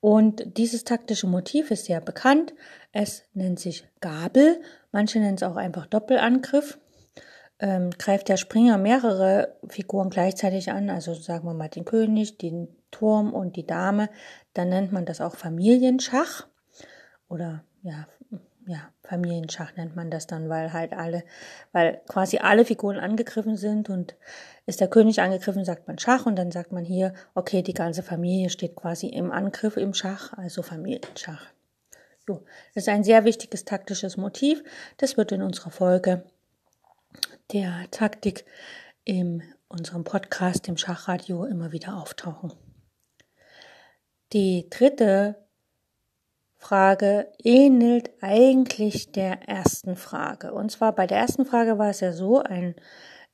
Und 0.00 0.56
dieses 0.56 0.84
taktische 0.84 1.26
Motiv 1.26 1.70
ist 1.70 1.86
sehr 1.86 2.00
bekannt. 2.00 2.54
Es 2.92 3.24
nennt 3.34 3.58
sich 3.58 3.84
Gabel. 4.00 4.60
Manche 4.92 5.18
nennen 5.18 5.34
es 5.34 5.42
auch 5.42 5.56
einfach 5.56 5.86
Doppelangriff. 5.86 6.78
Ähm, 7.60 7.90
greift 7.90 8.28
der 8.28 8.36
Springer 8.36 8.78
mehrere 8.78 9.56
Figuren 9.68 10.10
gleichzeitig 10.10 10.70
an, 10.70 10.90
also 10.90 11.14
sagen 11.14 11.44
wir 11.44 11.54
mal 11.54 11.68
den 11.68 11.84
König, 11.84 12.38
den 12.38 12.68
Turm 12.92 13.32
und 13.32 13.56
die 13.56 13.66
Dame, 13.66 14.10
dann 14.54 14.68
nennt 14.68 14.92
man 14.92 15.04
das 15.04 15.20
auch 15.20 15.34
Familienschach 15.34 16.46
oder 17.28 17.64
ja, 17.82 18.06
ja, 18.68 18.92
Familienschach 19.02 19.74
nennt 19.76 19.96
man 19.96 20.10
das 20.10 20.26
dann, 20.26 20.50
weil 20.50 20.74
halt 20.74 20.92
alle, 20.92 21.24
weil 21.72 22.02
quasi 22.06 22.36
alle 22.36 22.66
Figuren 22.66 22.98
angegriffen 22.98 23.56
sind 23.56 23.88
und 23.88 24.14
ist 24.66 24.80
der 24.82 24.88
König 24.88 25.22
angegriffen, 25.22 25.64
sagt 25.64 25.88
man 25.88 25.98
Schach 25.98 26.26
und 26.26 26.36
dann 26.36 26.52
sagt 26.52 26.70
man 26.70 26.84
hier, 26.84 27.14
okay, 27.34 27.62
die 27.62 27.72
ganze 27.72 28.02
Familie 28.02 28.50
steht 28.50 28.76
quasi 28.76 29.06
im 29.06 29.32
Angriff 29.32 29.78
im 29.78 29.94
Schach, 29.94 30.34
also 30.34 30.62
Familienschach. 30.62 31.46
So, 32.26 32.44
das 32.74 32.84
ist 32.84 32.88
ein 32.90 33.04
sehr 33.04 33.24
wichtiges 33.24 33.64
taktisches 33.64 34.18
Motiv. 34.18 34.62
Das 34.98 35.16
wird 35.16 35.32
in 35.32 35.40
unserer 35.40 35.70
Folge 35.70 36.24
der 37.52 37.86
Taktik 37.90 38.44
in 39.04 39.42
unserem 39.68 40.04
Podcast, 40.04 40.68
im 40.68 40.76
Schachradio, 40.76 41.46
immer 41.46 41.72
wieder 41.72 41.96
auftauchen. 41.96 42.52
Die 44.34 44.68
dritte 44.68 45.36
Frage 46.58 47.28
ähnelt 47.42 48.10
eigentlich 48.20 49.12
der 49.12 49.48
ersten 49.48 49.96
Frage. 49.96 50.52
Und 50.52 50.70
zwar 50.70 50.92
bei 50.92 51.06
der 51.06 51.18
ersten 51.18 51.46
Frage 51.46 51.78
war 51.78 51.88
es 51.88 52.00
ja 52.00 52.12
so, 52.12 52.42
ein, 52.42 52.74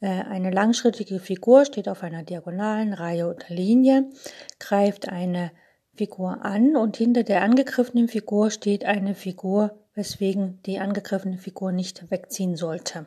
äh, 0.01 0.09
eine 0.09 0.51
langschrittige 0.51 1.19
Figur 1.19 1.65
steht 1.65 1.89
auf 1.89 2.03
einer 2.03 2.23
diagonalen 2.23 2.93
Reihe 2.93 3.27
oder 3.27 3.47
Linie, 3.49 4.11
greift 4.61 5.09
eine 5.09 5.51
Figur 5.97 6.45
an 6.45 6.77
und 6.77 6.97
hinter 6.97 7.23
der 7.23 7.43
angegriffenen 7.43 8.09
Figur 8.09 8.51
steht 8.51 8.85
eine 8.85 9.15
Figur, 9.15 9.79
weswegen 9.95 10.61
die 10.67 10.79
angegriffene 10.79 11.39
Figur 11.39 11.73
nicht 11.73 12.11
wegziehen 12.11 12.57
sollte. 12.57 13.07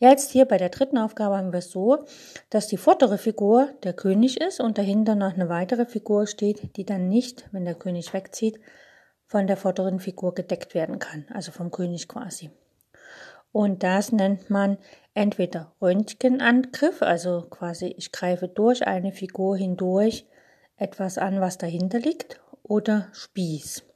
Jetzt 0.00 0.30
hier 0.30 0.44
bei 0.44 0.58
der 0.58 0.68
dritten 0.68 0.96
Aufgabe 0.96 1.36
haben 1.36 1.52
wir 1.52 1.58
es 1.58 1.72
so, 1.72 2.04
dass 2.50 2.68
die 2.68 2.76
vordere 2.76 3.18
Figur 3.18 3.70
der 3.82 3.92
König 3.92 4.40
ist 4.40 4.60
und 4.60 4.78
dahinter 4.78 5.16
noch 5.16 5.34
eine 5.34 5.48
weitere 5.48 5.86
Figur 5.86 6.28
steht, 6.28 6.76
die 6.76 6.84
dann 6.84 7.08
nicht, 7.08 7.48
wenn 7.50 7.64
der 7.64 7.74
König 7.74 8.14
wegzieht, 8.14 8.60
von 9.26 9.48
der 9.48 9.56
vorderen 9.56 9.98
Figur 9.98 10.34
gedeckt 10.34 10.74
werden 10.74 11.00
kann, 11.00 11.26
also 11.34 11.50
vom 11.50 11.72
König 11.72 12.06
quasi. 12.06 12.50
Und 13.50 13.82
das 13.82 14.12
nennt 14.12 14.50
man 14.50 14.78
entweder 15.14 15.72
Röntgenangriff, 15.82 17.02
also 17.02 17.46
quasi 17.50 17.86
ich 17.96 18.12
greife 18.12 18.46
durch 18.46 18.86
eine 18.86 19.10
Figur 19.10 19.56
hindurch 19.56 20.26
etwas 20.76 21.18
an, 21.18 21.40
was 21.40 21.58
dahinter 21.58 21.98
liegt, 21.98 22.40
oder 22.62 23.08
Spieß. 23.12 23.87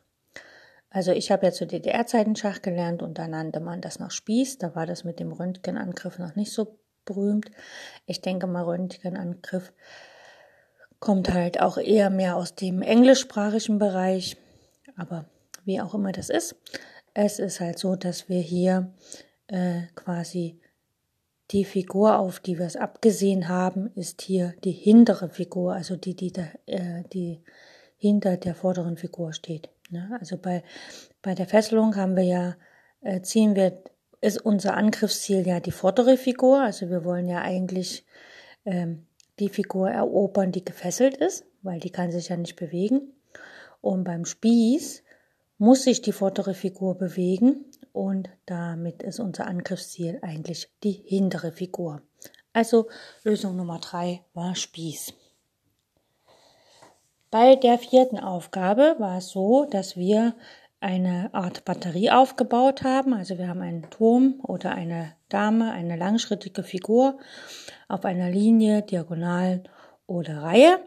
Also 0.93 1.13
ich 1.13 1.31
habe 1.31 1.47
ja 1.47 1.53
zu 1.53 1.67
DDR-Zeiten 1.67 2.37
Schach 2.37 2.61
gelernt 2.61 3.03
und 3.03 3.19
da 3.19 3.27
nannte 3.27 3.61
man 3.61 3.81
das 3.81 3.99
noch 3.99 4.11
Spieß. 4.11 4.59
Da 4.59 4.75
war 4.75 4.85
das 4.85 5.05
mit 5.05 5.21
dem 5.21 5.33
Röntgenangriff 5.33 6.19
noch 6.19 6.37
nicht 6.37 6.53
so 6.53 6.79
berühmt. 7.07 7.51
Ich 8.05 8.21
denke 8.21 8.47
mal, 8.47 8.65
Röntgenangriff 8.65 9.73
kommt 11.01 11.33
halt 11.33 11.61
auch 11.61 11.79
eher 11.79 12.11
mehr 12.11 12.37
aus 12.37 12.55
dem 12.55 12.83
englischsprachigen 12.83 13.79
Bereich. 13.79 14.37
Aber 14.97 15.25
wie 15.65 15.81
auch 15.81 15.95
immer 15.95 16.13
das 16.13 16.29
ist, 16.29 16.57
es 17.15 17.39
ist 17.39 17.61
halt 17.61 17.79
so, 17.79 17.97
dass 17.97 18.29
wir 18.29 18.41
hier 18.41 18.93
äh, 19.47 19.85
quasi 19.95 20.61
die 21.53 21.65
Figur, 21.65 22.19
auf 22.19 22.39
die 22.39 22.59
wir 22.59 22.67
es 22.67 22.77
abgesehen 22.77 23.49
haben, 23.49 23.91
ist 23.95 24.21
hier 24.21 24.55
die 24.63 24.73
hintere 24.73 25.31
Figur, 25.31 25.75
also 25.75 25.97
die, 25.97 26.15
die, 26.15 26.33
da, 26.33 26.45
äh, 26.67 27.03
die 27.13 27.43
hinter 28.03 28.37
der 28.37 28.57
vorderen 28.57 28.97
Figur 28.97 29.33
steht. 29.33 29.71
Ne? 29.91 30.17
Also 30.19 30.37
bei, 30.37 30.65
bei 31.23 31.37
der 31.37 31.47
Fesselung 31.47 31.95
haben 31.95 32.17
wir 32.17 32.25
ja, 32.25 32.57
äh, 33.01 33.21
ziehen 33.23 33.55
wir, 33.55 33.81
ist 34.21 34.45
unser 34.45 34.77
Angriffsziel 34.77 35.47
ja 35.47 35.61
die 35.61 35.71
vordere 35.71 36.17
Figur. 36.17 36.61
Also 36.61 36.91
wir 36.91 37.05
wollen 37.05 37.29
ja 37.29 37.43
eigentlich 37.43 38.05
ähm, 38.65 39.07
die 39.39 39.49
Figur 39.49 39.89
erobern, 39.89 40.51
die 40.51 40.65
gefesselt 40.65 41.17
ist, 41.17 41.47
weil 41.63 41.79
die 41.79 41.91
kann 41.91 42.11
sich 42.11 42.31
ja 42.31 42.37
nicht 42.37 42.57
bewegen. 42.57 43.13
Und 43.81 44.03
beim 44.03 44.25
Spieß 44.25 45.05
muss 45.59 45.85
sich 45.85 46.03
die 46.03 46.11
vordere 46.11 46.55
Figur 46.55 46.99
bewegen 46.99 47.67
und 47.93 48.31
damit 48.47 49.05
ist 49.05 49.21
unser 49.21 49.47
Angriffsziel 49.47 50.19
eigentlich 50.23 50.73
die 50.83 51.05
hintere 51.07 51.53
Figur. 51.53 52.03
Also 52.53 52.89
Lösung 53.23 53.55
Nummer 53.55 53.79
drei 53.79 54.25
war 54.35 54.57
Spieß. 54.57 55.15
Bei 57.33 57.57
der 57.57 57.79
vierten 57.79 58.19
Aufgabe 58.19 58.97
war 58.99 59.17
es 59.17 59.31
so, 59.31 59.65
dass 59.65 59.97
wir 59.97 60.35
eine 60.81 61.31
Art 61.33 61.65
Batterie 61.65 62.11
aufgebaut 62.11 62.83
haben. 62.83 63.15
Also 63.15 63.39
wir 63.39 63.49
haben 63.49 63.63
einen 63.63 63.89
Turm 63.89 64.39
oder 64.43 64.73
eine 64.73 65.15
Dame, 65.31 65.73
eine 65.73 65.97
langschrittige 65.97 66.63
Figur 66.63 67.17
auf 67.89 68.05
einer 68.05 68.29
Linie, 68.29 68.83
Diagonalen 68.83 69.67
oder 70.07 70.43
Reihe. 70.43 70.81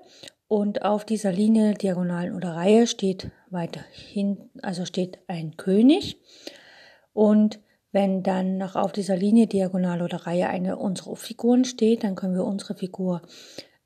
Und 0.48 0.84
auf 0.84 1.04
dieser 1.04 1.32
Linie, 1.32 1.74
Diagonalen 1.74 2.36
oder 2.36 2.52
Reihe 2.52 2.86
steht 2.86 3.32
weiterhin, 3.50 4.52
also 4.62 4.86
steht 4.86 5.18
ein 5.28 5.58
König. 5.58 6.22
Und 7.12 7.60
Wenn 7.96 8.24
dann 8.24 8.58
noch 8.58 8.76
auf 8.76 8.92
dieser 8.92 9.16
Linie, 9.16 9.48
Diagonal 9.48 10.02
oder 10.02 10.28
Reihe 10.28 10.50
eine 10.50 10.76
unserer 10.76 11.16
Figuren 11.16 11.64
steht, 11.64 12.04
dann 12.04 12.16
können 12.16 12.36
wir 12.36 12.44
unsere 12.44 12.76
Figur 12.76 13.22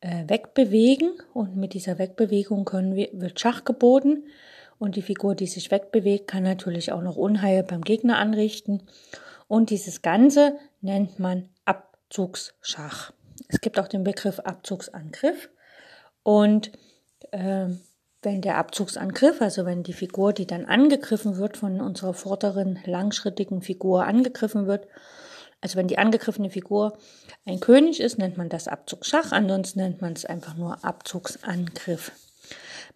wegbewegen. 0.02 1.12
Und 1.34 1.56
mit 1.56 1.74
dieser 1.74 2.00
Wegbewegung 2.00 2.66
können 2.66 2.96
wir, 2.96 3.10
wird 3.14 3.40
Schach 3.40 3.64
geboten. 3.64 4.24
Und 4.78 4.96
die 4.96 5.02
Figur, 5.02 5.36
die 5.36 5.48
sich 5.48 5.72
wegbewegt, 5.72 6.28
kann 6.28 6.44
natürlich 6.44 6.92
auch 6.92 7.02
noch 7.02 7.18
Unheil 7.18 7.64
beim 7.64 7.82
Gegner 7.82 8.18
anrichten. 8.18 8.84
Und 9.48 9.72
dieses 9.72 10.02
Ganze 10.02 10.58
nennt 10.82 11.20
man 11.20 11.50
Abzugsschach. 11.66 13.12
Es 13.48 13.62
gibt 13.62 13.80
auch 13.80 13.88
den 13.88 14.04
Begriff 14.04 14.40
Abzugsangriff. 14.40 15.50
Und 16.24 16.72
äh, 17.32 17.68
wenn 18.22 18.42
der 18.42 18.58
Abzugsangriff, 18.58 19.42
also 19.42 19.66
wenn 19.66 19.84
die 19.84 19.94
Figur, 19.94 20.34
die 20.34 20.46
dann 20.46 20.66
angegriffen 20.66 21.38
wird, 21.38 21.58
von 21.58 21.82
unserer 21.82 22.14
vorderen 22.14 22.80
langschrittigen 22.86 23.62
Figur 23.62 24.06
angegriffen 24.06 24.68
wird, 24.68 24.88
also 25.62 25.78
wenn 25.78 25.88
die 25.88 25.98
angegriffene 25.98 26.50
Figur 26.50 26.98
ein 27.46 27.60
König 27.60 28.00
ist, 28.00 28.18
nennt 28.18 28.38
man 28.38 28.50
das 28.50 28.68
Abzugsschach, 28.68 29.32
ansonsten 29.32 29.80
nennt 29.80 30.02
man 30.02 30.14
es 30.14 30.26
einfach 30.26 30.56
nur 30.56 30.84
Abzugsangriff. 30.84 32.12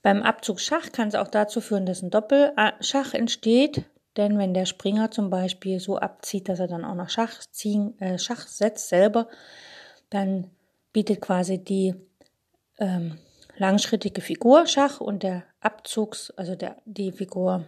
Beim 0.01 0.21
Abzugsschach 0.21 0.91
kann 0.91 1.07
es 1.07 1.15
auch 1.15 1.27
dazu 1.27 1.61
führen, 1.61 1.85
dass 1.85 2.01
ein 2.01 2.09
Doppelschach 2.09 3.13
entsteht, 3.13 3.85
denn 4.17 4.37
wenn 4.37 4.53
der 4.53 4.65
Springer 4.65 5.11
zum 5.11 5.29
Beispiel 5.29 5.79
so 5.79 5.97
abzieht, 5.97 6.49
dass 6.49 6.59
er 6.59 6.67
dann 6.67 6.85
auch 6.85 6.95
noch 6.95 7.09
Schach, 7.09 7.39
ziehen, 7.51 7.99
äh, 7.99 8.19
Schach 8.19 8.47
setzt 8.47 8.89
selber, 8.89 9.27
dann 10.09 10.51
bietet 10.91 11.21
quasi 11.21 11.57
die 11.57 11.95
ähm, 12.77 13.17
langschrittige 13.57 14.21
Figur 14.21 14.67
Schach 14.67 15.01
und 15.01 15.23
der 15.23 15.43
Abzugs, 15.59 16.31
also 16.31 16.55
der, 16.55 16.77
die 16.85 17.11
Figur, 17.11 17.65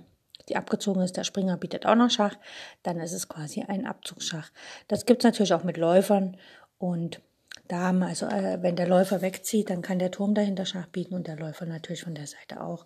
die 0.49 0.55
abgezogen 0.55 1.01
ist, 1.01 1.17
der 1.17 1.23
Springer 1.23 1.57
bietet 1.57 1.85
auch 1.85 1.95
noch 1.95 2.09
Schach, 2.09 2.35
dann 2.83 2.99
ist 2.99 3.13
es 3.13 3.27
quasi 3.27 3.63
ein 3.67 3.85
Abzugsschach. 3.85 4.49
Das 4.87 5.05
gibt 5.05 5.23
es 5.23 5.25
natürlich 5.25 5.53
auch 5.53 5.63
mit 5.63 5.77
Läufern 5.77 6.37
und 6.77 7.21
Damen. 7.67 8.03
Also 8.03 8.27
äh, 8.27 8.61
wenn 8.61 8.75
der 8.75 8.87
Läufer 8.87 9.21
wegzieht, 9.21 9.69
dann 9.69 9.81
kann 9.81 9.99
der 9.99 10.11
Turm 10.11 10.35
dahinter 10.35 10.65
Schach 10.65 10.87
bieten 10.87 11.15
und 11.15 11.27
der 11.27 11.37
Läufer 11.37 11.65
natürlich 11.65 12.03
von 12.03 12.15
der 12.15 12.27
Seite 12.27 12.61
auch. 12.61 12.85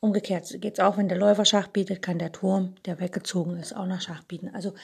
Umgekehrt 0.00 0.60
geht 0.60 0.74
es 0.74 0.84
auch, 0.84 0.96
wenn 0.96 1.08
der 1.08 1.18
Läufer 1.18 1.44
Schach 1.44 1.68
bietet, 1.68 2.02
kann 2.02 2.18
der 2.18 2.32
Turm, 2.32 2.74
der 2.86 2.98
weggezogen 2.98 3.56
ist, 3.56 3.74
auch 3.74 3.86
noch 3.86 4.00
Schach 4.00 4.24
bieten. 4.24 4.50
Also 4.52 4.74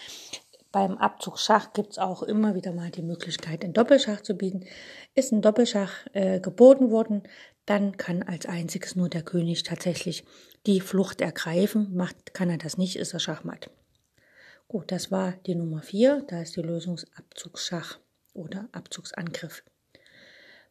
beim 0.70 0.98
Abzug 0.98 1.38
Schach 1.38 1.72
gibt 1.72 1.92
es 1.92 1.98
auch 1.98 2.22
immer 2.22 2.54
wieder 2.54 2.72
mal 2.72 2.90
die 2.90 3.02
Möglichkeit, 3.02 3.64
ein 3.64 3.72
Doppelschach 3.72 4.20
zu 4.20 4.34
bieten. 4.34 4.64
Ist 5.14 5.32
ein 5.32 5.42
Doppelschach 5.42 6.06
äh, 6.12 6.40
geboten 6.40 6.90
worden, 6.90 7.22
dann 7.68 7.96
kann 7.96 8.22
als 8.22 8.46
einziges 8.46 8.96
nur 8.96 9.08
der 9.08 9.22
König 9.22 9.62
tatsächlich 9.62 10.24
die 10.66 10.80
Flucht 10.80 11.20
ergreifen. 11.20 11.94
Macht, 11.94 12.32
kann 12.32 12.48
er 12.50 12.58
das 12.58 12.78
nicht, 12.78 12.96
ist 12.96 13.12
er 13.12 13.20
Schachmatt. 13.20 13.70
Gut, 14.68 14.90
das 14.90 15.10
war 15.10 15.34
die 15.46 15.54
Nummer 15.54 15.82
4. 15.82 16.24
Da 16.28 16.40
ist 16.40 16.56
die 16.56 16.62
Lösungsabzugsschach 16.62 17.98
oder 18.32 18.68
Abzugsangriff. 18.72 19.62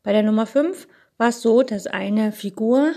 Bei 0.02 0.12
der 0.12 0.24
Nummer 0.24 0.48
5 0.48 0.88
war 1.18 1.30
es 1.30 1.42
so, 1.42 1.62
dass 1.62 1.86
eine 1.86 2.32
Figur 2.32 2.94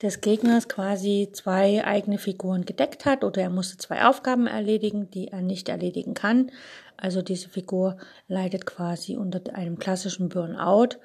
des 0.00 0.20
Gegners 0.20 0.68
quasi 0.68 1.28
zwei 1.32 1.84
eigene 1.84 2.18
Figuren 2.18 2.64
gedeckt 2.64 3.04
hat 3.04 3.24
oder 3.24 3.42
er 3.42 3.50
musste 3.50 3.76
zwei 3.78 4.04
Aufgaben 4.04 4.46
erledigen, 4.46 5.10
die 5.10 5.28
er 5.28 5.42
nicht 5.42 5.68
erledigen 5.68 6.14
kann. 6.14 6.52
Also 6.96 7.20
diese 7.20 7.48
Figur 7.48 7.98
leidet 8.28 8.64
quasi 8.64 9.16
unter 9.16 9.54
einem 9.54 9.78
klassischen 9.78 10.28
Burnout 10.28 10.98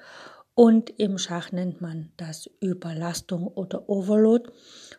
und 0.54 0.90
im 1.00 1.18
Schach 1.18 1.52
nennt 1.52 1.80
man 1.80 2.12
das 2.16 2.48
Überlastung 2.60 3.46
oder 3.48 3.88
Overload 3.88 4.50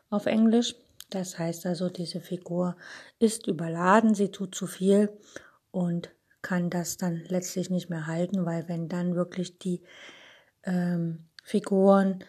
auf 0.10 0.26
Englisch. 0.26 0.76
Das 1.10 1.40
heißt 1.40 1.66
also, 1.66 1.90
diese 1.90 2.20
Figur 2.20 2.76
ist 3.20 3.48
überladen, 3.48 4.16
sie 4.16 4.32
tut 4.32 4.54
zu 4.56 4.68
viel 4.68 5.10
und 5.72 6.10
kann 6.42 6.70
das 6.70 6.98
dann 6.98 7.24
letztlich 7.28 7.70
nicht 7.70 7.90
mehr 7.90 8.06
halten, 8.06 8.46
weil 8.46 8.68
wenn 8.68 8.90
dann 8.90 9.16
wirklich 9.16 9.58
die 9.58 9.82
ähm, 10.64 11.26
Figuren 11.44 12.24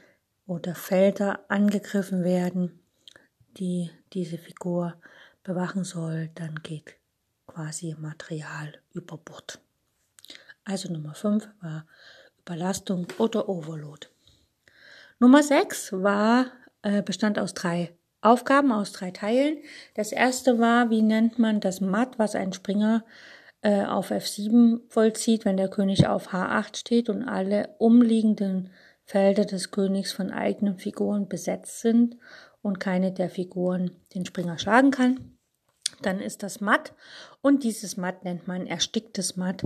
oder 0.46 0.74
Felder 0.74 1.40
angegriffen 1.48 2.22
werden, 2.22 2.80
die 3.56 3.90
diese 4.12 4.38
Figur 4.38 4.94
bewachen 5.42 5.84
soll, 5.84 6.30
dann 6.34 6.56
geht 6.62 6.96
quasi 7.46 7.94
Material 7.98 8.72
über 8.92 9.16
Bord. 9.18 9.60
Also 10.64 10.92
Nummer 10.92 11.14
5 11.14 11.48
war 11.60 11.86
Überlastung 12.46 13.08
oder 13.18 13.48
Overload. 13.48 14.06
Nummer 15.18 15.42
6 15.42 15.92
war, 15.94 16.46
äh, 16.82 17.02
bestand 17.02 17.38
aus 17.40 17.54
drei 17.54 17.92
Aufgaben, 18.20 18.70
aus 18.70 18.92
drei 18.92 19.10
Teilen. 19.10 19.58
Das 19.94 20.12
erste 20.12 20.60
war, 20.60 20.90
wie 20.90 21.02
nennt 21.02 21.38
man 21.38 21.60
das 21.60 21.80
Matt, 21.80 22.18
was 22.18 22.36
ein 22.36 22.52
Springer 22.52 23.04
äh, 23.62 23.84
auf 23.84 24.12
F7 24.12 24.80
vollzieht, 24.88 25.44
wenn 25.44 25.56
der 25.56 25.68
König 25.68 26.06
auf 26.06 26.32
H8 26.32 26.76
steht 26.76 27.08
und 27.08 27.24
alle 27.24 27.74
umliegenden 27.78 28.70
Felder 29.04 29.44
des 29.44 29.72
Königs 29.72 30.12
von 30.12 30.30
eigenen 30.30 30.78
Figuren 30.78 31.28
besetzt 31.28 31.80
sind 31.80 32.16
und 32.62 32.78
keine 32.78 33.12
der 33.12 33.30
Figuren 33.30 33.90
den 34.14 34.24
Springer 34.24 34.58
schlagen 34.58 34.92
kann, 34.92 35.36
dann 36.02 36.20
ist 36.20 36.42
das 36.42 36.60
matt 36.60 36.94
und 37.40 37.64
dieses 37.64 37.96
matt 37.96 38.24
nennt 38.24 38.46
man 38.46 38.66
ersticktes 38.66 39.36
matt, 39.36 39.64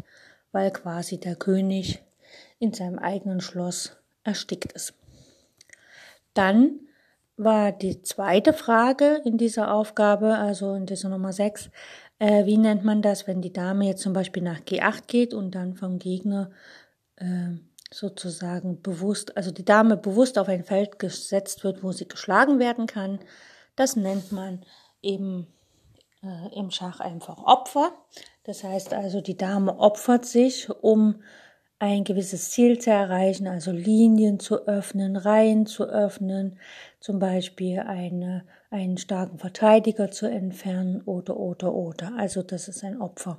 weil 0.52 0.70
quasi 0.70 1.18
der 1.18 1.36
König 1.36 2.02
in 2.58 2.72
seinem 2.72 2.98
eigenen 2.98 3.40
Schloss 3.40 3.96
erstickt 4.24 4.72
ist. 4.72 4.94
Dann 6.34 6.80
war 7.36 7.72
die 7.72 8.02
zweite 8.02 8.52
Frage 8.52 9.22
in 9.24 9.38
dieser 9.38 9.72
Aufgabe, 9.72 10.36
also 10.36 10.74
in 10.74 10.86
dieser 10.86 11.08
Nummer 11.08 11.32
6, 11.32 11.70
äh, 12.18 12.44
wie 12.44 12.58
nennt 12.58 12.84
man 12.84 13.02
das, 13.02 13.26
wenn 13.26 13.40
die 13.40 13.52
Dame 13.52 13.86
jetzt 13.86 14.02
zum 14.02 14.12
Beispiel 14.12 14.42
nach 14.42 14.60
G8 14.60 15.06
geht 15.06 15.34
und 15.34 15.54
dann 15.54 15.74
vom 15.74 15.98
Gegner 15.98 16.50
äh, 17.16 17.56
sozusagen 17.90 18.82
bewusst, 18.82 19.36
also 19.36 19.50
die 19.50 19.64
Dame 19.64 19.96
bewusst 19.96 20.38
auf 20.38 20.48
ein 20.48 20.64
Feld 20.64 20.98
gesetzt 20.98 21.64
wird, 21.64 21.82
wo 21.82 21.92
sie 21.92 22.06
geschlagen 22.06 22.58
werden 22.58 22.86
kann. 22.86 23.18
Das 23.74 23.96
nennt 23.96 24.32
man 24.32 24.64
eben 25.02 25.46
äh, 26.22 26.58
im 26.58 26.70
Schach 26.70 27.00
einfach 27.00 27.38
Opfer. 27.38 27.92
Das 28.44 28.64
heißt 28.64 28.92
also, 28.92 29.20
die 29.20 29.36
Dame 29.36 29.78
opfert 29.78 30.26
sich, 30.26 30.68
um 30.70 31.22
ein 31.80 32.04
gewisses 32.04 32.50
Ziel 32.50 32.78
zu 32.78 32.90
erreichen, 32.90 33.48
also 33.48 33.72
Linien 33.72 34.38
zu 34.38 34.68
öffnen, 34.68 35.16
Reihen 35.16 35.64
zu 35.64 35.84
öffnen, 35.84 36.58
zum 37.00 37.18
Beispiel 37.18 37.80
eine, 37.80 38.44
einen 38.70 38.98
starken 38.98 39.38
Verteidiger 39.38 40.10
zu 40.10 40.26
entfernen 40.26 41.00
oder, 41.06 41.38
oder, 41.38 41.74
oder. 41.74 42.12
Also 42.18 42.42
das 42.42 42.68
ist 42.68 42.84
ein 42.84 43.00
Opfer. 43.00 43.38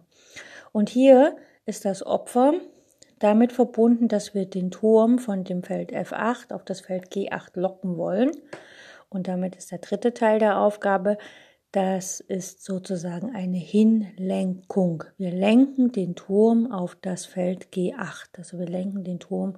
Und 0.72 0.90
hier 0.90 1.38
ist 1.68 1.86
das 1.86 2.04
Opfer 2.04 2.54
damit 3.20 3.54
verbunden, 3.54 4.08
dass 4.08 4.34
wir 4.34 4.48
den 4.48 4.72
Turm 4.72 5.20
von 5.20 5.44
dem 5.44 5.62
Feld 5.62 5.94
F8 5.94 6.52
auf 6.52 6.66
das 6.66 6.82
Feld 6.82 7.14
G8 7.14 7.60
locken 7.60 7.96
wollen. 7.96 8.32
Und 9.10 9.28
damit 9.28 9.56
ist 9.56 9.72
der 9.72 9.78
dritte 9.78 10.16
Teil 10.16 10.40
der 10.40 10.58
Aufgabe, 10.58 11.20
das 11.72 12.20
ist 12.20 12.64
sozusagen 12.64 13.34
eine 13.34 13.58
Hinlenkung. 13.58 15.06
Wir 15.18 15.32
lenken 15.32 15.92
den 15.92 16.16
Turm 16.16 16.72
auf 16.72 16.98
das 17.02 17.26
Feld 17.26 17.70
G8. 17.74 18.38
Also 18.38 18.60
wir 18.60 18.68
lenken 18.68 19.04
den 19.04 19.20
Turm 19.20 19.58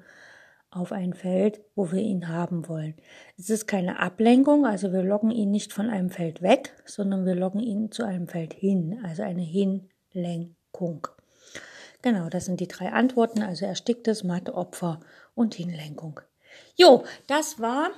auf 0.70 0.92
ein 0.92 1.14
Feld, 1.14 1.62
wo 1.76 1.92
wir 1.92 2.02
ihn 2.02 2.28
haben 2.28 2.68
wollen. 2.68 2.96
Es 3.38 3.50
ist 3.50 3.68
keine 3.68 4.00
Ablenkung, 4.00 4.66
also 4.66 4.92
wir 4.92 5.04
loggen 5.04 5.32
ihn 5.32 5.52
nicht 5.52 5.72
von 5.72 5.90
einem 5.90 6.10
Feld 6.10 6.42
weg, 6.42 6.74
sondern 6.86 7.26
wir 7.26 7.36
loggen 7.36 7.60
ihn 7.60 7.92
zu 7.92 8.04
einem 8.04 8.28
Feld 8.28 8.54
hin, 8.54 9.00
also 9.04 9.24
eine 9.24 9.44
Hinlenkung. 9.44 11.08
Genau, 12.02 12.30
das 12.30 12.46
sind 12.46 12.60
die 12.60 12.68
drei 12.68 12.92
Antworten, 12.92 13.44
also 13.44 13.66
ersticktes, 13.66 14.24
Mathe, 14.24 14.56
Opfer 14.56 15.00
und 15.36 15.56
Hinlenkung. 15.56 16.20
Jo, 16.76 17.04
das 17.28 17.60
war 17.60 17.92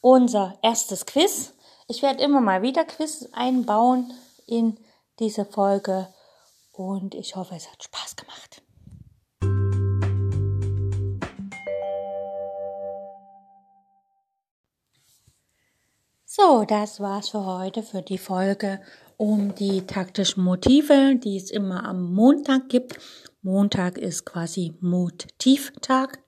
unser 0.00 0.58
erstes 0.62 1.06
Quiz. 1.06 1.54
Ich 1.90 2.02
werde 2.02 2.22
immer 2.22 2.40
mal 2.40 2.62
wieder 2.62 2.84
Quiz 2.84 3.28
einbauen 3.32 4.12
in 4.46 4.78
diese 5.18 5.44
Folge 5.44 6.06
und 6.70 7.16
ich 7.16 7.34
hoffe, 7.34 7.56
es 7.56 7.68
hat 7.68 7.82
Spaß 7.82 8.14
gemacht. 8.14 8.62
So, 16.24 16.64
das 16.64 17.00
war's 17.00 17.30
für 17.30 17.44
heute, 17.44 17.82
für 17.82 18.02
die 18.02 18.18
Folge 18.18 18.80
um 19.16 19.56
die 19.56 19.84
taktischen 19.84 20.44
Motive, 20.44 21.16
die 21.16 21.36
es 21.36 21.50
immer 21.50 21.84
am 21.84 22.14
Montag 22.14 22.68
gibt. 22.68 23.00
Montag 23.42 23.98
ist 23.98 24.24
quasi 24.24 24.76
Motivtag. 24.80 26.20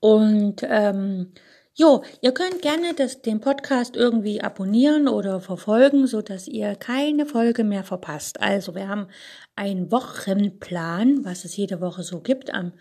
Und 0.00 0.56
ähm, 0.68 1.32
jo, 1.74 2.02
ihr 2.20 2.32
könnt 2.32 2.60
gerne 2.62 2.94
das, 2.94 3.22
den 3.22 3.40
Podcast 3.40 3.96
irgendwie 3.96 4.42
abonnieren 4.42 5.08
oder 5.08 5.40
verfolgen, 5.40 6.06
so 6.06 6.20
dass 6.20 6.46
ihr 6.46 6.76
keine 6.76 7.26
Folge 7.26 7.64
mehr 7.64 7.84
verpasst. 7.84 8.40
Also 8.40 8.74
wir 8.74 8.88
haben 8.88 9.08
einen 9.56 9.90
Wochenplan, 9.90 11.24
was 11.24 11.44
es 11.44 11.56
jede 11.56 11.80
Woche 11.80 12.02
so 12.02 12.20
gibt 12.20 12.52
am 12.52 12.72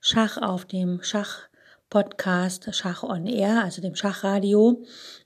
Schach 0.00 0.36
auf 0.36 0.64
dem 0.64 1.02
Schach-Podcast, 1.02 2.68
Schach 2.74 3.02
on 3.02 3.26
Air, 3.26 3.64
also 3.64 3.82
dem 3.82 3.96
Schachradio. 3.96 4.84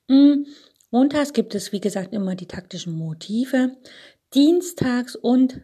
Mm, 0.09 0.45
Montags 0.91 1.33
gibt 1.33 1.55
es, 1.55 1.73
wie 1.73 1.81
gesagt, 1.81 2.15
immer 2.15 2.35
die 2.35 2.49
taktischen 2.49 2.95
Motive. 2.95 3.77
dienstags 4.33 5.17
und 5.17 5.61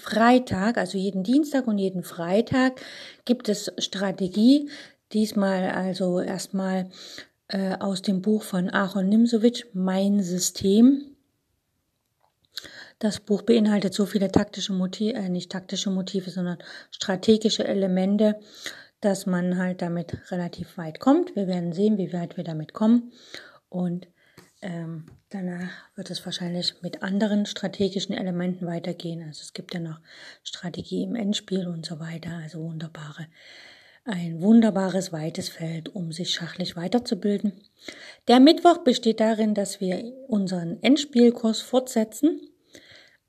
Freitag, 0.00 0.78
also 0.78 0.96
jeden 0.96 1.22
Dienstag 1.22 1.66
und 1.66 1.78
jeden 1.78 2.02
Freitag 2.02 2.80
gibt 3.24 3.48
es 3.48 3.72
Strategie. 3.78 4.70
Diesmal 5.12 5.70
also 5.70 6.20
erstmal 6.20 6.90
äh, 7.48 7.74
aus 7.78 8.02
dem 8.02 8.22
Buch 8.22 8.42
von 8.42 8.70
Aaron 8.70 9.08
Nimsowitsch, 9.08 9.64
Mein 9.72 10.22
System. 10.22 11.16
Das 13.00 13.18
Buch 13.18 13.42
beinhaltet 13.42 13.94
so 13.94 14.06
viele 14.06 14.30
taktische 14.30 14.72
Motive, 14.72 15.14
äh, 15.14 15.28
nicht 15.28 15.50
taktische 15.50 15.90
Motive, 15.90 16.30
sondern 16.30 16.58
strategische 16.90 17.66
Elemente, 17.66 18.38
dass 19.00 19.26
man 19.26 19.58
halt 19.58 19.82
damit 19.82 20.30
relativ 20.30 20.76
weit 20.76 21.00
kommt. 21.00 21.34
Wir 21.34 21.46
werden 21.46 21.72
sehen, 21.72 21.98
wie 21.98 22.12
weit 22.12 22.36
wir 22.36 22.44
damit 22.44 22.72
kommen. 22.74 23.12
Und 23.68 24.06
ähm, 24.62 25.06
danach 25.30 25.70
wird 25.96 26.10
es 26.10 26.24
wahrscheinlich 26.26 26.82
mit 26.82 27.02
anderen 27.02 27.46
strategischen 27.46 28.14
Elementen 28.14 28.66
weitergehen. 28.66 29.22
Also 29.26 29.40
es 29.42 29.54
gibt 29.54 29.72
ja 29.72 29.80
noch 29.80 30.00
Strategie 30.44 31.02
im 31.02 31.14
Endspiel 31.14 31.66
und 31.66 31.86
so 31.86 31.98
weiter. 31.98 32.36
Also 32.42 32.60
wunderbare, 32.60 33.26
ein 34.04 34.40
wunderbares 34.40 35.12
weites 35.12 35.48
Feld, 35.48 35.94
um 35.94 36.12
sich 36.12 36.30
schachlich 36.30 36.76
weiterzubilden. 36.76 37.52
Der 38.28 38.40
Mittwoch 38.40 38.78
besteht 38.78 39.20
darin, 39.20 39.54
dass 39.54 39.80
wir 39.80 40.12
unseren 40.26 40.82
Endspielkurs 40.82 41.60
fortsetzen. 41.60 42.40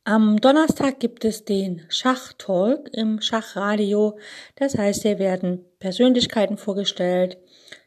Am 0.03 0.41
Donnerstag 0.41 0.99
gibt 0.99 1.25
es 1.25 1.45
den 1.45 1.83
Schachtalk 1.89 2.89
im 2.93 3.21
Schachradio. 3.21 4.17
Das 4.55 4.77
heißt, 4.77 5.03
hier 5.03 5.19
werden 5.19 5.65
Persönlichkeiten 5.79 6.57
vorgestellt, 6.57 7.37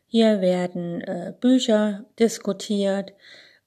hier 0.06 0.40
werden 0.40 1.00
äh, 1.00 1.34
Bücher 1.40 2.04
diskutiert 2.20 3.12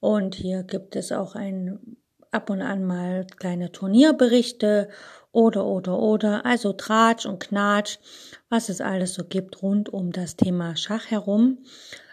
und 0.00 0.34
hier 0.34 0.62
gibt 0.62 0.96
es 0.96 1.12
auch 1.12 1.34
ein 1.34 1.98
ab 2.30 2.50
und 2.50 2.62
an 2.62 2.84
mal 2.84 3.26
kleine 3.38 3.72
Turnierberichte 3.72 4.88
oder 5.32 5.64
oder 5.64 5.98
oder 5.98 6.46
also 6.46 6.72
Tratsch 6.72 7.26
und 7.26 7.40
Knatsch, 7.40 7.98
was 8.48 8.68
es 8.68 8.80
alles 8.80 9.14
so 9.14 9.24
gibt 9.24 9.62
rund 9.62 9.88
um 9.88 10.12
das 10.12 10.36
Thema 10.36 10.76
Schach 10.76 11.10
herum. 11.10 11.64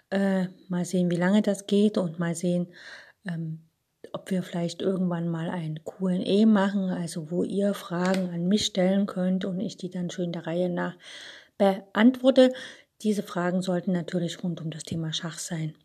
Äh, 0.09 0.47
mal 0.67 0.85
sehen, 0.85 1.09
wie 1.09 1.15
lange 1.15 1.41
das 1.41 1.65
geht 1.67 1.97
und 1.97 2.19
mal 2.19 2.35
sehen, 2.35 2.67
ähm, 3.27 3.65
ob 4.13 4.29
wir 4.29 4.43
vielleicht 4.43 4.81
irgendwann 4.81 5.27
mal 5.27 5.49
ein 5.49 5.83
Q&A 5.83 6.45
machen, 6.45 6.89
also 6.89 7.31
wo 7.31 7.43
ihr 7.43 7.73
Fragen 7.73 8.29
an 8.29 8.47
mich 8.47 8.65
stellen 8.65 9.07
könnt 9.07 9.45
und 9.45 9.59
ich 9.59 9.77
die 9.77 9.89
dann 9.89 10.09
schön 10.09 10.31
der 10.31 10.45
Reihe 10.45 10.69
nach 10.69 10.95
beantworte. 11.57 12.53
Diese 13.01 13.23
Fragen 13.23 13.61
sollten 13.61 13.91
natürlich 13.91 14.43
rund 14.43 14.61
um 14.61 14.69
das 14.69 14.83
Thema 14.83 15.11
Schach 15.11 15.37
sein. 15.37 15.75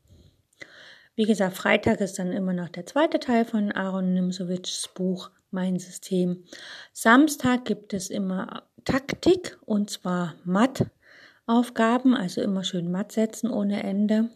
Wie 1.17 1.25
gesagt, 1.25 1.57
Freitag 1.57 2.01
ist 2.01 2.19
dann 2.19 2.33
immer 2.33 2.53
noch 2.53 2.69
der 2.69 2.87
zweite 2.87 3.19
Teil 3.19 3.45
von 3.45 3.73
Aaron 3.73 4.15
Nimsowitschs 4.15 4.91
Buch 4.95 5.31
Mein 5.51 5.79
System. 5.79 6.45
Samstag 6.93 7.65
gibt 7.65 7.93
es 7.95 8.11
immer 8.11 8.65
Taktik 8.85 9.59
und 9.67 9.91
zwar 9.91 10.35
Matt-Aufgaben, 10.45 12.15
also 12.15 12.41
immer 12.41 12.65
schön 12.65 12.91
Matt 12.91 13.13
setzen 13.13 13.51
ohne 13.51 13.83
Ende. 13.83 14.31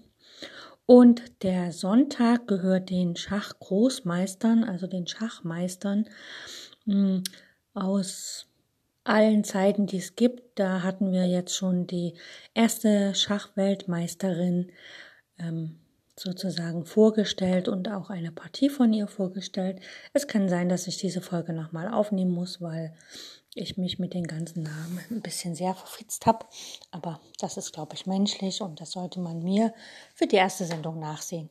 Und 0.86 1.42
der 1.42 1.72
Sonntag 1.72 2.46
gehört 2.46 2.90
den 2.90 3.16
Schachgroßmeistern, 3.16 4.64
also 4.64 4.86
den 4.86 5.06
Schachmeistern 5.06 6.08
hm, 6.84 7.22
aus 7.72 8.46
allen 9.04 9.44
Zeiten, 9.44 9.86
die 9.86 9.98
es 9.98 10.16
gibt. 10.16 10.58
Da 10.58 10.82
hatten 10.82 11.12
wir 11.12 11.26
jetzt 11.26 11.54
schon 11.54 11.86
die 11.86 12.14
erste 12.52 13.14
Schachweltmeisterin 13.14 14.72
ähm, 15.38 15.78
sozusagen 16.16 16.84
vorgestellt 16.84 17.68
und 17.68 17.88
auch 17.88 18.10
eine 18.10 18.32
Partie 18.32 18.68
von 18.68 18.92
ihr 18.92 19.08
vorgestellt. 19.08 19.80
Es 20.12 20.28
kann 20.28 20.48
sein, 20.48 20.68
dass 20.68 20.86
ich 20.86 20.96
diese 20.96 21.20
Folge 21.20 21.52
nochmal 21.52 21.92
aufnehmen 21.92 22.32
muss, 22.32 22.60
weil 22.60 22.94
ich 23.54 23.78
mich 23.78 23.98
mit 23.98 24.14
den 24.14 24.26
ganzen 24.26 24.64
Namen 24.64 25.00
ein 25.10 25.20
bisschen 25.20 25.54
sehr 25.54 25.74
verfitzt 25.74 26.26
habe. 26.26 26.46
Aber 26.90 27.20
das 27.38 27.56
ist, 27.56 27.72
glaube 27.72 27.94
ich, 27.94 28.06
menschlich 28.06 28.60
und 28.60 28.80
das 28.80 28.92
sollte 28.92 29.20
man 29.20 29.42
mir 29.42 29.72
für 30.14 30.26
die 30.26 30.36
erste 30.36 30.64
Sendung 30.64 30.98
nachsehen. 30.98 31.50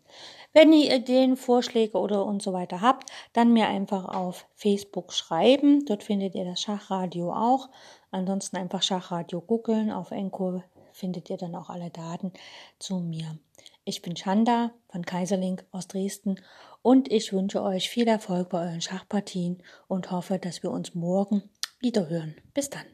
Wenn 0.52 0.74
ihr 0.74 0.96
Ideen, 0.96 1.38
Vorschläge 1.38 1.98
oder 1.98 2.26
und 2.26 2.42
so 2.42 2.54
weiter 2.54 2.82
habt, 2.82 3.10
dann 3.32 3.54
mir 3.54 3.68
einfach 3.68 4.06
auf 4.06 4.46
Facebook 4.56 5.14
schreiben. 5.14 5.86
Dort 5.86 6.04
findet 6.04 6.36
ihr 6.36 6.46
das 6.46 6.62
Schachradio 6.62 7.34
auch. 7.34 7.70
Ansonsten 8.12 8.58
einfach 8.58 8.84
Schachradio 8.84 9.42
googeln. 9.42 9.92
Auf 9.92 10.12
Enko 10.12 10.62
findet 10.92 11.30
ihr 11.30 11.38
dann 11.38 11.56
auch 11.56 11.70
alle 11.70 11.90
Daten 11.90 12.34
zu 12.80 13.00
mir. 13.00 13.38
Ich 13.86 14.02
bin 14.02 14.16
Chanda 14.16 14.72
von 14.88 15.06
Kaiserlink 15.06 15.66
aus 15.72 15.90
Dresden 15.90 16.40
und 16.82 17.12
ich 17.12 17.34
wünsche 17.34 17.62
euch 17.62 17.90
viel 17.90 18.08
Erfolg 18.08 18.50
bei 18.50 18.66
euren 18.66 18.80
Schachpartien 18.80 19.62
und 19.90 20.10
hoffe, 20.10 20.40
dass 20.40 20.64
wir 20.64 20.72
uns 20.72 20.96
morgen 20.96 21.44
wiederhören. 21.82 22.36
Bis 22.54 22.70
dann. 22.70 22.86